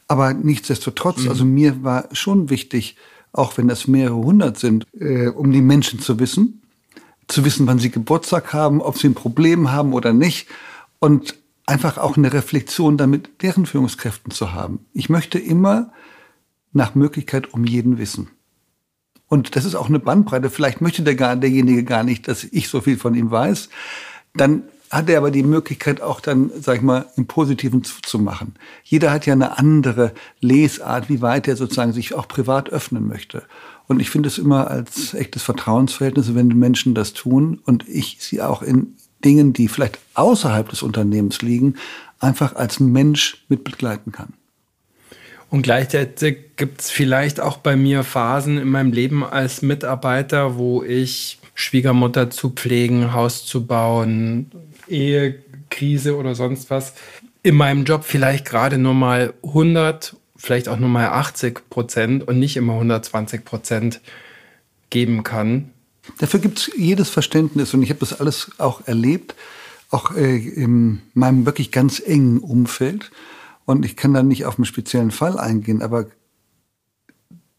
Aber 0.08 0.34
nichtsdestotrotz, 0.34 1.24
mhm. 1.24 1.30
also 1.30 1.44
mir 1.44 1.84
war 1.84 2.08
schon 2.14 2.50
wichtig, 2.50 2.96
auch 3.34 3.58
wenn 3.58 3.68
das 3.68 3.88
mehrere 3.88 4.16
hundert 4.16 4.58
sind, 4.58 4.86
äh, 5.00 5.28
um 5.28 5.52
die 5.52 5.62
Menschen 5.62 6.00
zu 6.00 6.20
wissen 6.20 6.62
zu 7.30 7.46
wissen, 7.46 7.68
wann 7.68 7.80
sie 7.80 7.92
Geburtstag 7.92 8.54
haben, 8.54 8.82
ob 8.82 8.98
sie 8.98 9.08
ein 9.08 9.14
Problem 9.14 9.72
haben 9.72 9.94
oder 9.94 10.12
nicht 10.12 10.48
und 11.00 11.36
einfach 11.66 11.98
auch 11.98 12.18
eine 12.18 12.34
Reflexion 12.34 12.98
damit 12.98 13.42
deren 13.44 13.66
Führungskräften 13.66 14.32
zu 14.32 14.54
haben. 14.54 14.86
Ich 14.94 15.10
möchte 15.10 15.40
immer 15.40 15.94
nach 16.74 16.96
Möglichkeit 16.96 17.54
um 17.54 17.66
jeden 17.66 17.98
wissen. 17.98 18.30
Und 19.28 19.56
das 19.56 19.64
ist 19.64 19.76
auch 19.76 19.88
eine 19.88 20.00
Bandbreite. 20.00 20.50
Vielleicht 20.50 20.82
möchte 20.82 21.04
der 21.04 21.16
gar, 21.16 21.36
derjenige 21.36 21.84
gar 21.84 22.04
nicht, 22.04 22.28
dass 22.28 22.44
ich 22.44 22.68
so 22.68 22.82
viel 22.82 22.98
von 22.98 23.14
ihm 23.14 23.30
weiß. 23.30 23.70
Dann 24.34 24.64
hat 24.90 25.08
er 25.08 25.20
aber 25.20 25.30
die 25.30 25.44
Möglichkeit 25.44 26.02
auch 26.02 26.20
dann, 26.20 26.50
sag 26.60 26.78
ich 26.78 26.82
mal, 26.82 27.06
im 27.16 27.28
Positiven 27.28 27.84
zuzumachen. 27.84 28.56
Jeder 28.84 29.12
hat 29.12 29.28
ja 29.28 29.34
eine 29.34 29.60
andere 29.60 30.14
Lesart, 30.40 31.10
wie 31.10 31.22
weit 31.22 31.48
er 31.48 31.56
sozusagen 31.56 31.94
sich 31.94 32.16
auch 32.16 32.28
privat 32.28 32.70
öffnen 32.70 33.08
möchte. 33.08 33.44
Und 33.90 34.00
ich 34.00 34.12
finde 34.12 34.30
es 34.30 34.38
immer 34.38 34.70
als 34.70 35.16
echtes 35.16 35.42
Vertrauensverhältnis, 35.42 36.36
wenn 36.36 36.48
Menschen 36.50 36.94
das 36.94 37.14
tun 37.14 37.60
und 37.66 37.90
ich 37.90 38.18
sie 38.20 38.40
auch 38.40 38.62
in 38.62 38.94
Dingen, 39.26 39.52
die 39.52 39.68
vielleicht 39.68 39.98
außerhalb 40.14 40.70
des 40.70 40.84
Unternehmens 40.84 41.42
liegen, 41.42 41.74
einfach 42.20 42.56
als 42.56 42.80
Mensch 42.80 43.44
mit 43.50 43.64
begleiten 43.64 44.12
kann. 44.12 44.34
Und 45.50 45.64
gleichzeitig 45.64 46.56
gibt 46.56 46.82
es 46.82 46.92
vielleicht 46.92 47.40
auch 47.40 47.58
bei 47.58 47.76
mir 47.76 48.04
Phasen 48.04 48.60
in 48.60 48.70
meinem 48.70 48.94
Leben 48.94 49.24
als 49.24 49.64
Mitarbeiter, 49.64 50.60
wo 50.60 50.84
ich 50.84 51.40
Schwiegermutter 51.56 52.30
zu 52.30 52.52
pflegen, 52.52 53.14
Haus 53.14 53.48
zu 53.48 53.66
bauen, 53.66 54.52
Ehekrise 54.88 56.16
oder 56.16 56.36
sonst 56.36 56.70
was, 56.70 56.94
in 57.42 57.56
meinem 57.56 57.86
Job 57.86 58.04
vielleicht 58.04 58.46
gerade 58.46 58.78
nur 58.78 58.94
mal 58.94 59.34
100 59.44 60.16
vielleicht 60.40 60.70
auch 60.70 60.80
nur 60.80 60.90
mal 60.90 61.10
80 61.10 61.70
Prozent 61.70 62.28
und 62.28 62.40
nicht 62.40 62.58
immer 62.58 62.74
120 62.74 63.44
Prozent 63.44 64.02
geben 64.90 65.24
kann. 65.24 65.70
Dafür 66.18 66.40
gibt 66.40 66.60
es 66.60 66.72
jedes 66.76 67.10
Verständnis 67.10 67.74
und 67.74 67.84
ich 67.84 67.90
habe 67.90 68.00
das 68.00 68.20
alles 68.20 68.52
auch 68.58 68.88
erlebt, 68.88 69.36
auch 69.92 70.16
äh, 70.16 70.38
in 70.38 71.02
meinem 71.14 71.46
wirklich 71.46 71.72
ganz 71.72 72.00
engen 72.00 72.40
Umfeld. 72.40 73.12
Und 73.66 73.86
ich 73.86 73.96
kann 73.96 74.14
da 74.14 74.24
nicht 74.24 74.46
auf 74.46 74.58
einen 74.58 74.66
speziellen 74.66 75.12
Fall 75.12 75.38
eingehen, 75.38 75.84
aber 75.84 76.08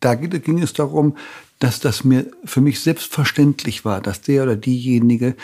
da 0.00 0.14
ging 0.14 0.58
es 0.58 0.72
darum, 0.72 1.16
dass 1.58 1.78
das 1.78 2.04
mir 2.04 2.26
für 2.44 2.62
mich 2.62 2.80
selbstverständlich 2.80 3.84
war, 3.84 4.00
dass 4.00 4.22
der 4.22 4.44
oder 4.44 4.56
diejenige 4.56 5.36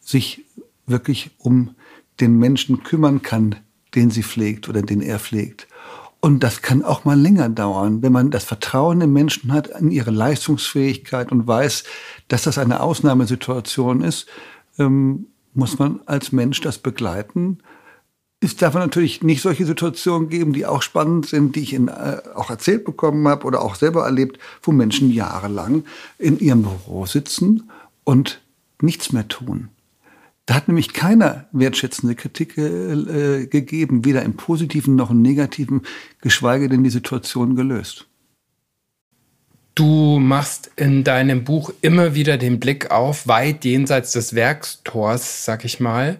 sich 0.00 0.44
wirklich 0.86 1.32
um 1.38 1.74
den 2.20 2.38
Menschen 2.38 2.84
kümmern 2.84 3.22
kann, 3.22 3.56
den 3.96 4.10
sie 4.10 4.22
pflegt 4.22 4.68
oder 4.68 4.82
den 4.82 5.02
er 5.02 5.18
pflegt. 5.18 5.66
Und 6.24 6.42
das 6.42 6.62
kann 6.62 6.82
auch 6.82 7.04
mal 7.04 7.20
länger 7.20 7.50
dauern, 7.50 8.00
wenn 8.00 8.12
man 8.12 8.30
das 8.30 8.44
Vertrauen 8.44 9.02
im 9.02 9.12
Menschen 9.12 9.52
hat, 9.52 9.74
an 9.74 9.90
ihre 9.90 10.10
Leistungsfähigkeit 10.10 11.30
und 11.30 11.46
weiß, 11.46 11.84
dass 12.28 12.44
das 12.44 12.56
eine 12.56 12.80
Ausnahmesituation 12.80 14.00
ist, 14.00 14.26
ähm, 14.78 15.26
muss 15.52 15.78
man 15.78 16.00
als 16.06 16.32
Mensch 16.32 16.62
das 16.62 16.78
begleiten. 16.78 17.58
Es 18.40 18.56
darf 18.56 18.72
natürlich 18.72 19.22
nicht 19.22 19.42
solche 19.42 19.66
Situationen 19.66 20.30
geben, 20.30 20.54
die 20.54 20.64
auch 20.64 20.80
spannend 20.80 21.26
sind, 21.26 21.56
die 21.56 21.60
ich 21.60 21.74
in, 21.74 21.88
äh, 21.88 22.22
auch 22.34 22.48
erzählt 22.48 22.86
bekommen 22.86 23.28
habe 23.28 23.44
oder 23.44 23.60
auch 23.60 23.74
selber 23.74 24.06
erlebt, 24.06 24.38
wo 24.62 24.72
Menschen 24.72 25.12
jahrelang 25.12 25.84
in 26.18 26.38
ihrem 26.38 26.62
Büro 26.62 27.04
sitzen 27.04 27.70
und 28.04 28.40
nichts 28.80 29.12
mehr 29.12 29.28
tun. 29.28 29.68
Da 30.46 30.54
hat 30.54 30.68
nämlich 30.68 30.92
keiner 30.92 31.46
wertschätzende 31.52 32.14
Kritik 32.14 32.58
äh, 32.58 33.46
gegeben, 33.46 34.04
weder 34.04 34.22
im 34.22 34.36
positiven 34.36 34.94
noch 34.94 35.10
im 35.10 35.22
negativen, 35.22 35.82
geschweige 36.20 36.68
denn 36.68 36.84
die 36.84 36.90
Situation 36.90 37.56
gelöst. 37.56 38.06
Du 39.74 40.20
machst 40.20 40.70
in 40.76 41.02
deinem 41.02 41.42
Buch 41.42 41.72
immer 41.80 42.14
wieder 42.14 42.36
den 42.36 42.60
Blick 42.60 42.92
auf 42.92 43.26
weit 43.26 43.64
jenseits 43.64 44.12
des 44.12 44.34
Werkstors, 44.34 45.44
sag 45.44 45.64
ich 45.64 45.80
mal, 45.80 46.18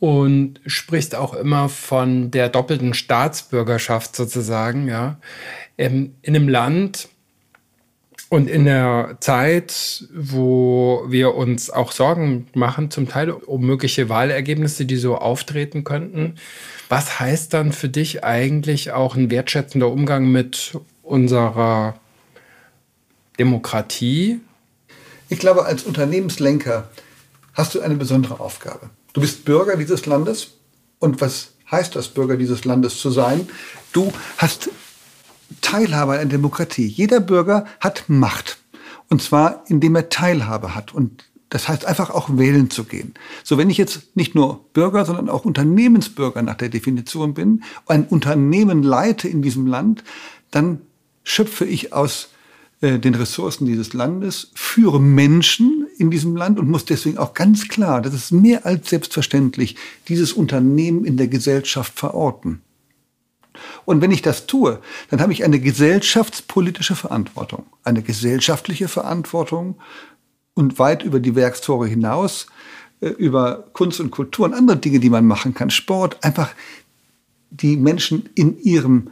und 0.00 0.60
sprichst 0.66 1.14
auch 1.14 1.34
immer 1.34 1.68
von 1.68 2.32
der 2.32 2.48
doppelten 2.48 2.94
Staatsbürgerschaft 2.94 4.16
sozusagen, 4.16 4.88
ja. 4.88 5.20
Ähm, 5.78 6.16
in 6.22 6.34
einem 6.34 6.48
Land, 6.48 7.08
und 8.28 8.48
in 8.48 8.64
der 8.64 9.18
Zeit, 9.20 10.04
wo 10.12 11.04
wir 11.08 11.34
uns 11.34 11.70
auch 11.70 11.92
Sorgen 11.92 12.48
machen, 12.54 12.90
zum 12.90 13.08
Teil 13.08 13.30
um 13.30 13.64
mögliche 13.64 14.08
Wahlergebnisse, 14.08 14.84
die 14.84 14.96
so 14.96 15.16
auftreten 15.16 15.84
könnten, 15.84 16.34
was 16.88 17.20
heißt 17.20 17.54
dann 17.54 17.72
für 17.72 17.88
dich 17.88 18.24
eigentlich 18.24 18.92
auch 18.92 19.14
ein 19.14 19.30
wertschätzender 19.30 19.88
Umgang 19.88 20.26
mit 20.26 20.78
unserer 21.02 21.94
Demokratie? 23.38 24.40
Ich 25.28 25.38
glaube, 25.38 25.64
als 25.66 25.84
Unternehmenslenker 25.84 26.88
hast 27.54 27.74
du 27.74 27.80
eine 27.80 27.94
besondere 27.94 28.40
Aufgabe. 28.40 28.90
Du 29.12 29.20
bist 29.20 29.44
Bürger 29.44 29.76
dieses 29.76 30.04
Landes 30.06 30.48
und 30.98 31.20
was 31.20 31.52
heißt 31.70 31.94
das, 31.96 32.08
Bürger 32.08 32.36
dieses 32.36 32.64
Landes 32.64 32.98
zu 32.98 33.10
sein? 33.10 33.48
Du 33.92 34.12
hast 34.38 34.70
Teilhabe 35.60 36.12
an 36.12 36.28
der 36.28 36.38
Demokratie. 36.38 36.86
Jeder 36.86 37.20
Bürger 37.20 37.66
hat 37.80 38.04
Macht. 38.08 38.58
Und 39.08 39.22
zwar, 39.22 39.64
indem 39.68 39.94
er 39.94 40.08
Teilhabe 40.08 40.74
hat. 40.74 40.92
Und 40.92 41.24
das 41.48 41.68
heißt 41.68 41.84
einfach 41.84 42.10
auch 42.10 42.28
wählen 42.32 42.70
zu 42.70 42.84
gehen. 42.84 43.14
So, 43.44 43.56
wenn 43.56 43.70
ich 43.70 43.78
jetzt 43.78 44.16
nicht 44.16 44.34
nur 44.34 44.64
Bürger, 44.72 45.04
sondern 45.04 45.28
auch 45.28 45.44
Unternehmensbürger 45.44 46.42
nach 46.42 46.56
der 46.56 46.68
Definition 46.68 47.34
bin, 47.34 47.62
ein 47.86 48.04
Unternehmen 48.04 48.82
leite 48.82 49.28
in 49.28 49.42
diesem 49.42 49.66
Land, 49.66 50.02
dann 50.50 50.80
schöpfe 51.22 51.64
ich 51.64 51.92
aus 51.92 52.30
äh, 52.80 52.98
den 52.98 53.14
Ressourcen 53.14 53.64
dieses 53.64 53.92
Landes, 53.92 54.50
führe 54.54 55.00
Menschen 55.00 55.86
in 55.98 56.10
diesem 56.10 56.36
Land 56.36 56.58
und 56.58 56.68
muss 56.68 56.84
deswegen 56.84 57.18
auch 57.18 57.32
ganz 57.32 57.68
klar, 57.68 58.02
das 58.02 58.12
ist 58.12 58.32
mehr 58.32 58.66
als 58.66 58.90
selbstverständlich, 58.90 59.76
dieses 60.08 60.32
Unternehmen 60.32 61.04
in 61.04 61.16
der 61.16 61.28
Gesellschaft 61.28 61.98
verorten. 61.98 62.60
Und 63.84 64.00
wenn 64.00 64.10
ich 64.10 64.22
das 64.22 64.46
tue, 64.46 64.80
dann 65.10 65.20
habe 65.20 65.32
ich 65.32 65.44
eine 65.44 65.60
gesellschaftspolitische 65.60 66.96
Verantwortung, 66.96 67.66
eine 67.84 68.02
gesellschaftliche 68.02 68.88
Verantwortung 68.88 69.78
und 70.54 70.78
weit 70.78 71.02
über 71.02 71.20
die 71.20 71.34
Werkstore 71.34 71.86
hinaus, 71.86 72.46
äh, 73.00 73.08
über 73.08 73.64
Kunst 73.72 74.00
und 74.00 74.10
Kultur 74.10 74.46
und 74.46 74.54
andere 74.54 74.78
Dinge, 74.78 75.00
die 75.00 75.10
man 75.10 75.26
machen 75.26 75.54
kann, 75.54 75.70
Sport, 75.70 76.22
einfach 76.24 76.50
die 77.50 77.76
Menschen 77.76 78.28
in 78.34 78.58
ihrem 78.58 79.10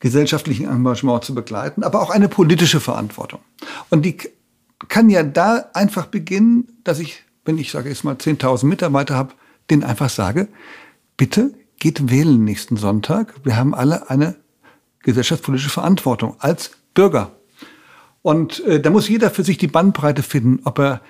gesellschaftlichen 0.00 0.66
Engagement 0.66 1.24
zu 1.24 1.34
begleiten, 1.34 1.82
aber 1.82 2.02
auch 2.02 2.10
eine 2.10 2.28
politische 2.28 2.80
Verantwortung. 2.80 3.40
Und 3.88 4.04
die 4.04 4.18
kann 4.88 5.08
ja 5.08 5.22
da 5.22 5.70
einfach 5.72 6.06
beginnen, 6.06 6.68
dass 6.84 6.98
ich, 6.98 7.22
wenn 7.44 7.56
ich 7.56 7.70
sage 7.70 7.88
jetzt 7.88 8.04
mal 8.04 8.14
10.000 8.14 8.66
Mitarbeiter 8.66 9.14
habe, 9.14 9.32
denen 9.70 9.82
einfach 9.82 10.10
sage, 10.10 10.48
bitte 11.16 11.54
geht 11.78 12.10
wählen 12.10 12.44
nächsten 12.44 12.76
Sonntag. 12.76 13.34
Wir 13.44 13.56
haben 13.56 13.74
alle 13.74 14.10
eine 14.10 14.36
gesellschaftspolitische 15.00 15.70
Verantwortung 15.70 16.36
als 16.38 16.72
Bürger. 16.94 17.32
Und 18.22 18.64
äh, 18.64 18.80
da 18.80 18.90
muss 18.90 19.08
jeder 19.08 19.30
für 19.30 19.44
sich 19.44 19.58
die 19.58 19.66
Bandbreite 19.66 20.22
finden, 20.22 20.60
ob 20.64 20.78
er, 20.78 21.00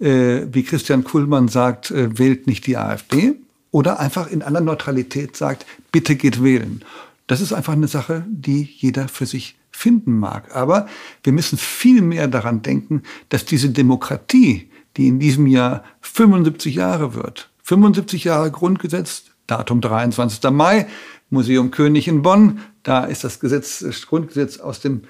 äh, 0.00 0.46
wie 0.50 0.62
Christian 0.62 1.04
Kuhlmann 1.04 1.48
sagt, 1.48 1.90
äh, 1.90 2.18
wählt 2.18 2.46
nicht 2.46 2.66
die 2.66 2.76
AfD 2.76 3.34
oder 3.70 4.00
einfach 4.00 4.30
in 4.30 4.42
aller 4.42 4.60
Neutralität 4.60 5.36
sagt, 5.36 5.66
bitte 5.92 6.16
geht 6.16 6.42
wählen. 6.42 6.82
Das 7.26 7.40
ist 7.40 7.52
einfach 7.52 7.74
eine 7.74 7.88
Sache, 7.88 8.24
die 8.28 8.62
jeder 8.62 9.08
für 9.08 9.26
sich 9.26 9.56
finden 9.70 10.18
mag. 10.18 10.54
Aber 10.54 10.86
wir 11.22 11.32
müssen 11.32 11.58
viel 11.58 12.02
mehr 12.02 12.28
daran 12.28 12.62
denken, 12.62 13.02
dass 13.28 13.44
diese 13.44 13.70
Demokratie, 13.70 14.70
die 14.96 15.08
in 15.08 15.18
diesem 15.18 15.46
Jahr 15.46 15.84
75 16.00 16.74
Jahre 16.74 17.14
wird, 17.14 17.50
75 17.64 18.24
Jahre 18.24 18.50
Grundgesetz, 18.50 19.24
Datum 19.46 19.80
23. 19.80 20.50
Mai, 20.50 20.86
Museum 21.30 21.70
König 21.70 22.08
in 22.08 22.22
Bonn, 22.22 22.60
da 22.82 23.04
ist 23.04 23.24
das 23.24 23.40
Gesetz, 23.40 23.80
das 23.80 24.06
Grundgesetz 24.06 24.58
aus 24.58 24.80
dem 24.80 25.02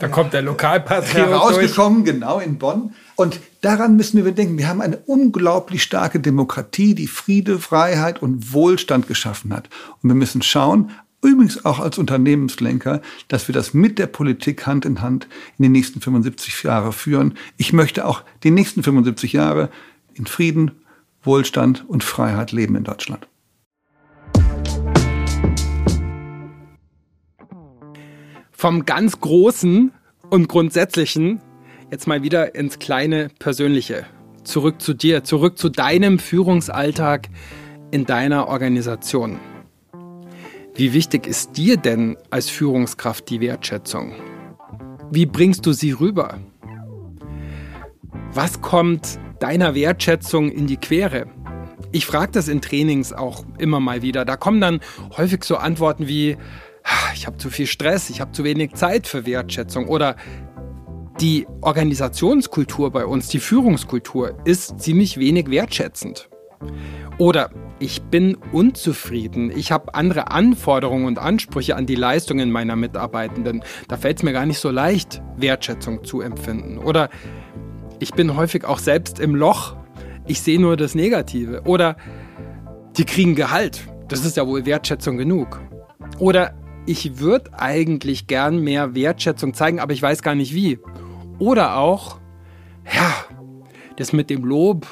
da 0.00 0.08
kommt 0.08 0.32
der 0.32 0.40
Lokalpatriot 0.40 1.28
herausgekommen, 1.28 2.04
durch. 2.04 2.14
genau 2.14 2.40
in 2.40 2.56
Bonn. 2.56 2.94
Und 3.16 3.38
daran 3.60 3.96
müssen 3.96 4.24
wir 4.24 4.32
denken. 4.32 4.56
Wir 4.56 4.66
haben 4.66 4.80
eine 4.80 4.96
unglaublich 4.96 5.82
starke 5.82 6.20
Demokratie, 6.20 6.94
die 6.94 7.06
Friede, 7.06 7.58
Freiheit 7.58 8.22
und 8.22 8.54
Wohlstand 8.54 9.08
geschaffen 9.08 9.52
hat. 9.52 9.68
Und 10.02 10.08
wir 10.08 10.14
müssen 10.14 10.40
schauen, 10.40 10.90
übrigens 11.22 11.66
auch 11.66 11.80
als 11.80 11.98
Unternehmenslenker, 11.98 13.02
dass 13.28 13.46
wir 13.46 13.52
das 13.52 13.74
mit 13.74 13.98
der 13.98 14.06
Politik 14.06 14.66
Hand 14.66 14.86
in 14.86 15.02
Hand 15.02 15.28
in 15.58 15.64
den 15.64 15.72
nächsten 15.72 16.00
75 16.00 16.62
Jahre 16.62 16.94
führen. 16.94 17.34
Ich 17.58 17.74
möchte 17.74 18.06
auch 18.06 18.22
die 18.42 18.50
nächsten 18.50 18.82
75 18.82 19.34
Jahre 19.34 19.68
in 20.14 20.26
Frieden, 20.26 20.70
Wohlstand 21.22 21.84
und 21.86 22.02
Freiheit 22.04 22.52
leben 22.52 22.74
in 22.74 22.84
Deutschland. 22.84 23.28
Vom 28.60 28.84
ganz 28.84 29.18
Großen 29.20 29.90
und 30.28 30.48
Grundsätzlichen 30.48 31.40
jetzt 31.90 32.06
mal 32.06 32.22
wieder 32.22 32.54
ins 32.54 32.78
kleine 32.78 33.30
Persönliche. 33.38 34.04
Zurück 34.44 34.82
zu 34.82 34.92
dir, 34.92 35.24
zurück 35.24 35.56
zu 35.56 35.70
deinem 35.70 36.18
Führungsalltag 36.18 37.30
in 37.90 38.04
deiner 38.04 38.48
Organisation. 38.48 39.40
Wie 40.74 40.92
wichtig 40.92 41.26
ist 41.26 41.56
dir 41.56 41.78
denn 41.78 42.18
als 42.28 42.50
Führungskraft 42.50 43.30
die 43.30 43.40
Wertschätzung? 43.40 44.12
Wie 45.10 45.24
bringst 45.24 45.64
du 45.64 45.72
sie 45.72 45.92
rüber? 45.92 46.36
Was 48.34 48.60
kommt 48.60 49.18
deiner 49.38 49.74
Wertschätzung 49.74 50.50
in 50.50 50.66
die 50.66 50.76
Quere? 50.76 51.28
Ich 51.92 52.04
frage 52.04 52.32
das 52.32 52.46
in 52.46 52.60
Trainings 52.60 53.14
auch 53.14 53.42
immer 53.56 53.80
mal 53.80 54.02
wieder. 54.02 54.26
Da 54.26 54.36
kommen 54.36 54.60
dann 54.60 54.80
häufig 55.16 55.44
so 55.44 55.56
Antworten 55.56 56.08
wie, 56.08 56.36
ich 57.14 57.26
habe 57.26 57.36
zu 57.36 57.50
viel 57.50 57.66
Stress, 57.66 58.10
ich 58.10 58.20
habe 58.20 58.32
zu 58.32 58.44
wenig 58.44 58.74
Zeit 58.74 59.06
für 59.06 59.26
Wertschätzung 59.26 59.88
oder 59.88 60.16
die 61.20 61.46
Organisationskultur 61.60 62.90
bei 62.90 63.04
uns, 63.04 63.28
die 63.28 63.40
Führungskultur 63.40 64.38
ist 64.44 64.80
ziemlich 64.80 65.18
wenig 65.18 65.50
wertschätzend. 65.50 66.30
Oder 67.18 67.50
ich 67.78 68.02
bin 68.02 68.36
unzufrieden, 68.52 69.50
ich 69.54 69.72
habe 69.72 69.94
andere 69.94 70.30
Anforderungen 70.30 71.06
und 71.06 71.18
Ansprüche 71.18 71.76
an 71.76 71.86
die 71.86 71.94
Leistungen 71.94 72.50
meiner 72.50 72.76
Mitarbeitenden. 72.76 73.62
Da 73.88 73.96
fällt 73.96 74.18
es 74.18 74.22
mir 74.22 74.32
gar 74.32 74.46
nicht 74.46 74.58
so 74.58 74.70
leicht, 74.70 75.22
Wertschätzung 75.36 76.04
zu 76.04 76.22
empfinden. 76.22 76.78
Oder 76.78 77.10
ich 77.98 78.12
bin 78.12 78.36
häufig 78.36 78.64
auch 78.64 78.78
selbst 78.78 79.20
im 79.20 79.34
Loch, 79.34 79.76
ich 80.26 80.40
sehe 80.40 80.60
nur 80.60 80.76
das 80.76 80.94
Negative. 80.94 81.62
Oder 81.64 81.96
die 82.96 83.04
kriegen 83.04 83.34
Gehalt, 83.34 83.82
das 84.08 84.24
ist 84.24 84.36
ja 84.36 84.46
wohl 84.46 84.64
Wertschätzung 84.64 85.18
genug. 85.18 85.60
Oder 86.18 86.54
ich 86.86 87.18
würde 87.18 87.52
eigentlich 87.58 88.26
gern 88.26 88.58
mehr 88.58 88.94
Wertschätzung 88.94 89.54
zeigen, 89.54 89.80
aber 89.80 89.92
ich 89.92 90.02
weiß 90.02 90.22
gar 90.22 90.34
nicht 90.34 90.54
wie. 90.54 90.78
Oder 91.38 91.76
auch, 91.76 92.18
ja, 92.84 93.14
das 93.96 94.12
mit 94.12 94.30
dem 94.30 94.44
Lob 94.44 94.86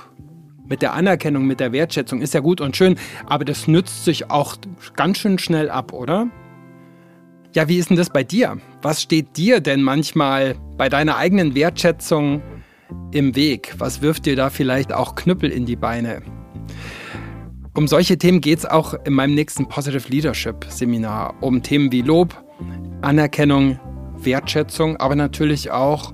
mit 0.68 0.82
der 0.82 0.92
Anerkennung, 0.92 1.46
mit 1.46 1.60
der 1.60 1.72
Wertschätzung 1.72 2.20
ist 2.20 2.34
ja 2.34 2.40
gut 2.40 2.60
und 2.60 2.76
schön, 2.76 2.96
aber 3.26 3.44
das 3.44 3.66
nützt 3.66 4.04
sich 4.04 4.30
auch 4.30 4.56
ganz 4.96 5.18
schön 5.18 5.38
schnell 5.38 5.70
ab, 5.70 5.92
oder? 5.92 6.28
Ja, 7.54 7.68
wie 7.68 7.78
ist 7.78 7.88
denn 7.88 7.96
das 7.96 8.10
bei 8.10 8.22
dir? 8.22 8.58
Was 8.82 9.02
steht 9.02 9.36
dir 9.36 9.60
denn 9.60 9.82
manchmal 9.82 10.54
bei 10.76 10.88
deiner 10.88 11.16
eigenen 11.16 11.54
Wertschätzung 11.54 12.42
im 13.12 13.34
Weg? 13.34 13.74
Was 13.78 14.02
wirft 14.02 14.26
dir 14.26 14.36
da 14.36 14.50
vielleicht 14.50 14.92
auch 14.92 15.14
Knüppel 15.14 15.50
in 15.50 15.64
die 15.64 15.76
Beine? 15.76 16.22
Um 17.78 17.86
solche 17.86 18.18
Themen 18.18 18.40
geht 18.40 18.58
es 18.58 18.66
auch 18.66 18.94
in 19.04 19.12
meinem 19.12 19.36
nächsten 19.36 19.68
Positive 19.68 20.08
Leadership 20.08 20.66
Seminar. 20.68 21.32
Um 21.40 21.62
Themen 21.62 21.92
wie 21.92 22.02
Lob, 22.02 22.34
Anerkennung, 23.02 23.78
Wertschätzung, 24.16 24.96
aber 24.96 25.14
natürlich 25.14 25.70
auch 25.70 26.12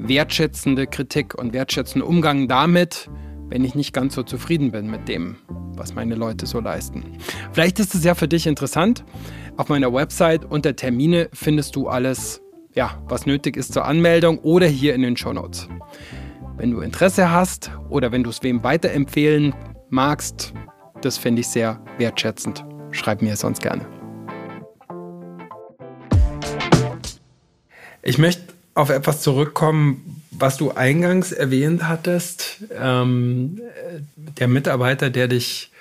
wertschätzende 0.00 0.88
Kritik 0.88 1.36
und 1.36 1.52
wertschätzender 1.52 2.04
Umgang 2.04 2.48
damit, 2.48 3.08
wenn 3.48 3.64
ich 3.64 3.76
nicht 3.76 3.92
ganz 3.92 4.16
so 4.16 4.24
zufrieden 4.24 4.72
bin 4.72 4.90
mit 4.90 5.06
dem, 5.06 5.36
was 5.76 5.94
meine 5.94 6.16
Leute 6.16 6.46
so 6.46 6.58
leisten. 6.58 7.04
Vielleicht 7.52 7.78
ist 7.78 7.94
es 7.94 8.02
ja 8.02 8.16
für 8.16 8.26
dich 8.26 8.48
interessant. 8.48 9.04
Auf 9.56 9.68
meiner 9.68 9.94
Website 9.94 10.46
unter 10.46 10.74
Termine 10.74 11.28
findest 11.32 11.76
du 11.76 11.86
alles, 11.86 12.42
ja, 12.74 13.00
was 13.06 13.24
nötig 13.24 13.56
ist 13.56 13.72
zur 13.72 13.84
Anmeldung 13.84 14.40
oder 14.40 14.66
hier 14.66 14.96
in 14.96 15.02
den 15.02 15.16
Show 15.16 15.32
Notes. 15.32 15.68
Wenn 16.56 16.72
du 16.72 16.80
Interesse 16.80 17.30
hast 17.30 17.70
oder 17.88 18.10
wenn 18.10 18.24
du 18.24 18.30
es 18.30 18.42
wem 18.42 18.64
weiterempfehlen 18.64 19.54
magst, 19.90 20.52
das 21.02 21.18
fände 21.18 21.40
ich 21.40 21.48
sehr 21.48 21.80
wertschätzend. 21.98 22.64
Schreib 22.92 23.22
mir 23.22 23.36
sonst 23.36 23.62
gerne. 23.62 23.86
Ich 28.02 28.18
möchte 28.18 28.42
auf 28.74 28.90
etwas 28.90 29.22
zurückkommen, 29.22 30.22
was 30.30 30.56
du 30.56 30.70
eingangs 30.70 31.32
erwähnt 31.32 31.88
hattest, 31.88 32.58
ähm, 32.80 33.60
der 34.38 34.48
Mitarbeiter, 34.48 35.10
der 35.10 35.28
dich 35.28 35.72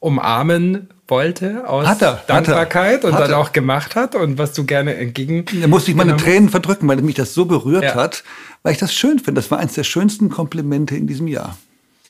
umarmen 0.00 0.88
wollte 1.08 1.68
aus 1.68 1.86
hat 1.86 2.02
er, 2.02 2.22
Dankbarkeit 2.26 2.98
hat 2.98 3.04
er, 3.04 3.08
und 3.08 3.14
hat 3.14 3.22
dann 3.22 3.30
er. 3.32 3.38
auch 3.38 3.52
gemacht 3.52 3.96
hat 3.96 4.14
und 4.14 4.38
was 4.38 4.52
du 4.52 4.64
gerne 4.64 4.94
entgegen. 4.94 5.44
Da 5.60 5.66
musste 5.66 5.90
ich 5.90 5.96
meine 5.96 6.12
genommen- 6.12 6.24
Tränen 6.24 6.48
verdrücken, 6.50 6.86
weil 6.88 6.98
mich 7.02 7.14
das 7.16 7.34
so 7.34 7.46
berührt 7.46 7.82
Ja. 7.82 7.94
hat, 7.94 8.24
weil 8.62 8.72
ich 8.72 8.78
das 8.78 8.94
schön 8.94 9.18
finde. 9.18 9.40
Das 9.40 9.50
war 9.50 9.58
eines 9.58 9.74
der 9.74 9.84
schönsten 9.84 10.28
Komplimente 10.28 10.96
in 10.96 11.06
diesem 11.06 11.26
Jahr. 11.26 11.56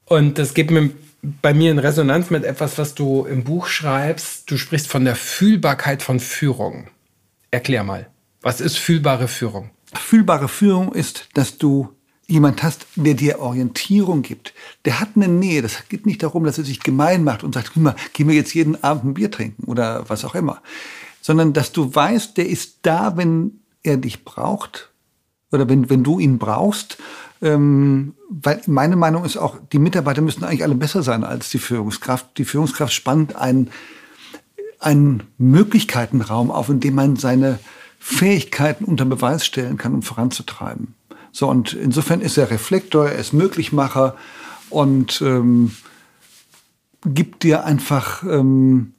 Und 0.06 0.38
das 0.38 0.52
geht 0.54 0.70
mir 0.70 0.90
bei 1.22 1.52
mir 1.52 1.70
in 1.70 1.78
Resonanz 1.78 2.30
mit 2.30 2.44
etwas, 2.44 2.78
was 2.78 2.94
du 2.94 3.24
im 3.24 3.44
Buch 3.44 3.66
schreibst. 3.66 4.50
Du 4.50 4.56
sprichst 4.56 4.88
von 4.88 5.04
der 5.04 5.16
Fühlbarkeit 5.16 6.02
von 6.02 6.20
Führung. 6.20 6.88
Erklär 7.50 7.82
mal, 7.84 8.08
was 8.40 8.60
ist 8.60 8.78
fühlbare 8.78 9.28
Führung? 9.28 9.70
Fühlbare 9.94 10.48
Führung 10.48 10.92
ist, 10.92 11.28
dass 11.34 11.58
du 11.58 11.88
jemand 12.26 12.62
hast, 12.62 12.86
der 12.94 13.14
dir 13.14 13.40
Orientierung 13.40 14.22
gibt. 14.22 14.52
Der 14.84 15.00
hat 15.00 15.10
eine 15.16 15.28
Nähe. 15.28 15.62
Das 15.62 15.88
geht 15.88 16.06
nicht 16.06 16.22
darum, 16.22 16.44
dass 16.44 16.58
er 16.58 16.64
sich 16.64 16.80
gemein 16.80 17.24
macht 17.24 17.42
und 17.42 17.54
sagt, 17.54 17.76
mal, 17.76 17.96
gehen 18.12 18.28
wir 18.28 18.34
jetzt 18.34 18.54
jeden 18.54 18.82
Abend 18.84 19.04
ein 19.04 19.14
Bier 19.14 19.30
trinken 19.30 19.64
oder 19.64 20.08
was 20.08 20.24
auch 20.24 20.34
immer. 20.34 20.62
Sondern, 21.22 21.52
dass 21.52 21.72
du 21.72 21.94
weißt, 21.94 22.36
der 22.36 22.48
ist 22.48 22.80
da, 22.82 23.16
wenn 23.16 23.60
er 23.82 23.96
dich 23.96 24.24
braucht 24.24 24.90
oder 25.50 25.68
wenn, 25.68 25.88
wenn 25.88 26.04
du 26.04 26.18
ihn 26.18 26.38
brauchst. 26.38 26.98
Ähm, 27.40 28.14
weil 28.28 28.60
meine 28.66 28.96
Meinung 28.96 29.24
ist 29.24 29.36
auch, 29.36 29.56
die 29.72 29.78
Mitarbeiter 29.78 30.22
müssen 30.22 30.44
eigentlich 30.44 30.64
alle 30.64 30.74
besser 30.74 31.02
sein 31.02 31.24
als 31.24 31.50
die 31.50 31.58
Führungskraft. 31.58 32.38
Die 32.38 32.44
Führungskraft 32.44 32.92
spannt 32.92 33.36
einen, 33.36 33.70
einen 34.80 35.22
Möglichkeitenraum 35.38 36.50
auf, 36.50 36.68
in 36.68 36.80
dem 36.80 36.94
man 36.94 37.16
seine 37.16 37.58
Fähigkeiten 37.98 38.84
unter 38.84 39.04
Beweis 39.04 39.46
stellen 39.46 39.76
kann, 39.76 39.94
um 39.94 40.02
voranzutreiben. 40.02 40.94
So, 41.32 41.48
und 41.48 41.72
insofern 41.74 42.20
ist 42.20 42.38
er 42.38 42.50
Reflektor, 42.50 43.08
er 43.08 43.18
ist 43.18 43.32
Möglichmacher 43.32 44.16
und 44.70 45.20
ähm, 45.22 45.72
gibt 47.04 47.42
dir 47.42 47.64
einfach 47.64 48.22
ähm, 48.22 48.94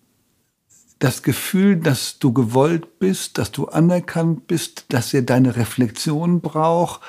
das 0.99 1.23
Gefühl, 1.23 1.77
dass 1.77 2.19
du 2.19 2.33
gewollt 2.33 2.99
bist, 2.99 3.37
dass 3.37 3.51
du 3.51 3.67
anerkannt 3.67 4.47
bist, 4.47 4.85
dass 4.89 5.13
er 5.13 5.21
deine 5.21 5.55
Reflexion 5.55 6.41
braucht, 6.41 7.01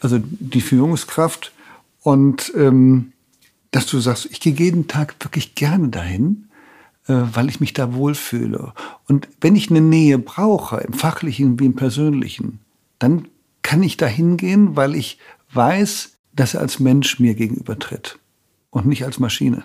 also 0.00 0.18
die 0.22 0.60
Führungskraft 0.60 1.52
und 2.02 2.52
ähm, 2.56 3.12
dass 3.70 3.86
du 3.86 3.98
sagst, 3.98 4.26
ich 4.30 4.40
gehe 4.40 4.54
jeden 4.54 4.88
Tag 4.88 5.16
wirklich 5.20 5.54
gerne 5.54 5.88
dahin, 5.88 6.48
äh, 7.08 7.14
weil 7.14 7.48
ich 7.48 7.60
mich 7.60 7.72
da 7.72 7.94
wohlfühle. 7.94 8.72
Und 9.06 9.28
wenn 9.40 9.56
ich 9.56 9.70
eine 9.70 9.80
Nähe 9.80 10.18
brauche, 10.18 10.78
im 10.78 10.92
fachlichen 10.92 11.58
wie 11.60 11.66
im 11.66 11.76
persönlichen, 11.76 12.60
dann 12.98 13.28
kann 13.62 13.82
ich 13.82 13.96
da 13.96 14.06
hingehen, 14.06 14.76
weil 14.76 14.94
ich 14.94 15.18
weiß, 15.52 16.16
dass 16.32 16.54
er 16.54 16.60
als 16.60 16.78
Mensch 16.78 17.18
mir 17.18 17.34
gegenübertritt 17.34 18.18
und 18.70 18.86
nicht 18.86 19.04
als 19.04 19.18
Maschine. 19.18 19.64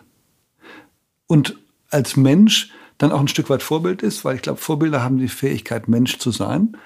Und 1.28 1.58
als 1.90 2.18
Mensch 2.18 2.72
dann 2.98 3.12
auch 3.12 3.20
ein 3.20 3.28
Stück 3.28 3.50
weit 3.50 3.64
Vorbild 3.64 4.02
ist, 4.02 4.26
weil 4.26 4.36
ich 4.36 4.42
glaube, 4.42 4.60
Vorbilder 4.60 5.04
haben 5.04 5.18
die 5.18 5.28
Fähigkeit, 5.28 5.88
Mensch 5.88 6.18
zu 6.18 6.32
sein, 6.32 6.78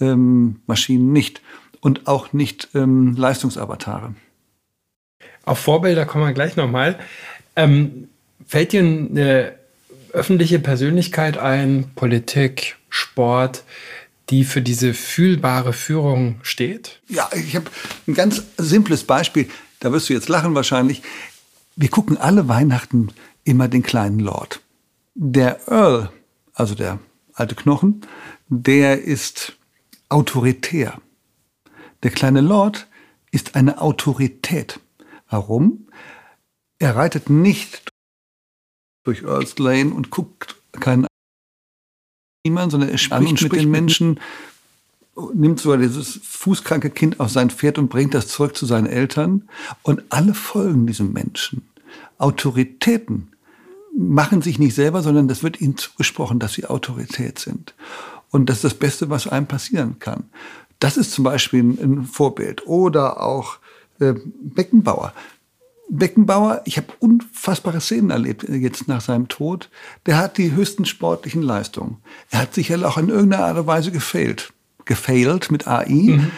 ähm, 0.00 0.60
Maschinen 0.66 1.12
nicht. 1.12 1.42
Und 1.80 2.06
auch 2.06 2.32
nicht 2.32 2.68
ähm, 2.74 3.14
Leistungsavatare. 3.16 4.14
Auf 5.44 5.58
Vorbilder 5.58 6.06
kommen 6.06 6.24
wir 6.24 6.32
gleich 6.32 6.56
nochmal. 6.56 6.98
Ähm, 7.54 8.08
fällt 8.46 8.72
dir 8.72 8.80
eine 8.80 9.54
öffentliche 10.12 10.58
Persönlichkeit 10.58 11.38
ein, 11.38 11.90
Politik, 11.94 12.76
Sport, 12.88 13.62
die 14.30 14.44
für 14.44 14.62
diese 14.62 14.94
fühlbare 14.94 15.72
Führung 15.72 16.40
steht? 16.42 17.00
Ja, 17.08 17.28
ich 17.34 17.54
habe 17.54 17.70
ein 18.06 18.14
ganz 18.14 18.42
simples 18.56 19.04
Beispiel. 19.04 19.48
Da 19.78 19.92
wirst 19.92 20.08
du 20.08 20.14
jetzt 20.14 20.28
lachen 20.28 20.54
wahrscheinlich. 20.54 21.02
Wir 21.76 21.90
gucken 21.90 22.16
alle 22.16 22.48
Weihnachten 22.48 23.08
immer 23.44 23.68
den 23.68 23.82
kleinen 23.82 24.18
Lord. 24.18 24.60
Der 25.14 25.68
Earl, 25.68 26.10
also 26.54 26.74
der 26.74 26.98
alte 27.34 27.54
Knochen, 27.54 28.02
der 28.48 29.02
ist 29.02 29.52
autoritär. 30.08 31.00
Der 32.06 32.12
kleine 32.12 32.40
Lord 32.40 32.86
ist 33.32 33.56
eine 33.56 33.80
Autorität. 33.80 34.78
Warum? 35.28 35.88
Er 36.78 36.94
reitet 36.94 37.30
nicht 37.30 37.90
durch 39.02 39.24
Earls 39.24 39.58
Lane 39.58 39.92
und 39.92 40.10
guckt 40.10 40.54
keinen 40.78 41.08
niemand, 42.44 42.70
sondern 42.70 42.90
er 42.90 42.98
spricht 42.98 43.42
mit 43.42 43.52
den 43.54 43.72
Menschen, 43.72 44.20
nimmt 45.34 45.58
sogar 45.58 45.78
dieses 45.78 46.20
fußkranke 46.22 46.90
Kind 46.90 47.18
auf 47.18 47.30
sein 47.32 47.50
Pferd 47.50 47.76
und 47.76 47.88
bringt 47.88 48.14
das 48.14 48.28
zurück 48.28 48.56
zu 48.56 48.66
seinen 48.66 48.86
Eltern. 48.86 49.48
Und 49.82 50.04
alle 50.10 50.32
folgen 50.32 50.86
diesem 50.86 51.12
Menschen. 51.12 51.68
Autoritäten 52.18 53.32
machen 53.98 54.42
sich 54.42 54.60
nicht 54.60 54.76
selber, 54.76 55.02
sondern 55.02 55.26
das 55.26 55.42
wird 55.42 55.60
ihnen 55.60 55.76
zugesprochen, 55.76 56.38
dass 56.38 56.52
sie 56.52 56.66
Autorität 56.66 57.40
sind. 57.40 57.74
Und 58.30 58.48
das 58.48 58.58
ist 58.58 58.64
das 58.64 58.74
Beste, 58.74 59.10
was 59.10 59.26
einem 59.26 59.46
passieren 59.46 59.98
kann. 59.98 60.30
Das 60.78 60.96
ist 60.96 61.12
zum 61.12 61.24
Beispiel 61.24 61.62
ein 61.62 62.04
Vorbild. 62.04 62.66
Oder 62.66 63.22
auch 63.22 63.58
äh, 64.00 64.14
Beckenbauer. 64.42 65.12
Beckenbauer, 65.88 66.62
ich 66.64 66.76
habe 66.76 66.88
unfassbare 66.98 67.80
Szenen 67.80 68.10
erlebt 68.10 68.44
äh, 68.44 68.56
jetzt 68.56 68.88
nach 68.88 69.00
seinem 69.00 69.28
Tod. 69.28 69.70
Der 70.06 70.18
hat 70.18 70.38
die 70.38 70.52
höchsten 70.52 70.84
sportlichen 70.84 71.42
Leistungen. 71.42 71.98
Er 72.30 72.40
hat 72.40 72.54
sicherlich 72.54 72.86
auch 72.86 72.98
in 72.98 73.08
irgendeiner 73.08 73.44
Art 73.44 73.58
und 73.58 73.66
Weise 73.66 73.92
gefailt. 73.92 74.52
Gefailt 74.84 75.50
mit 75.50 75.66
AI. 75.66 75.88
Mhm. 75.88 76.30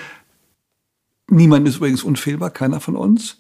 Niemand 1.31 1.68
ist 1.68 1.77
übrigens 1.77 2.03
unfehlbar, 2.03 2.51
keiner 2.51 2.81
von 2.81 2.96
uns. 2.96 3.38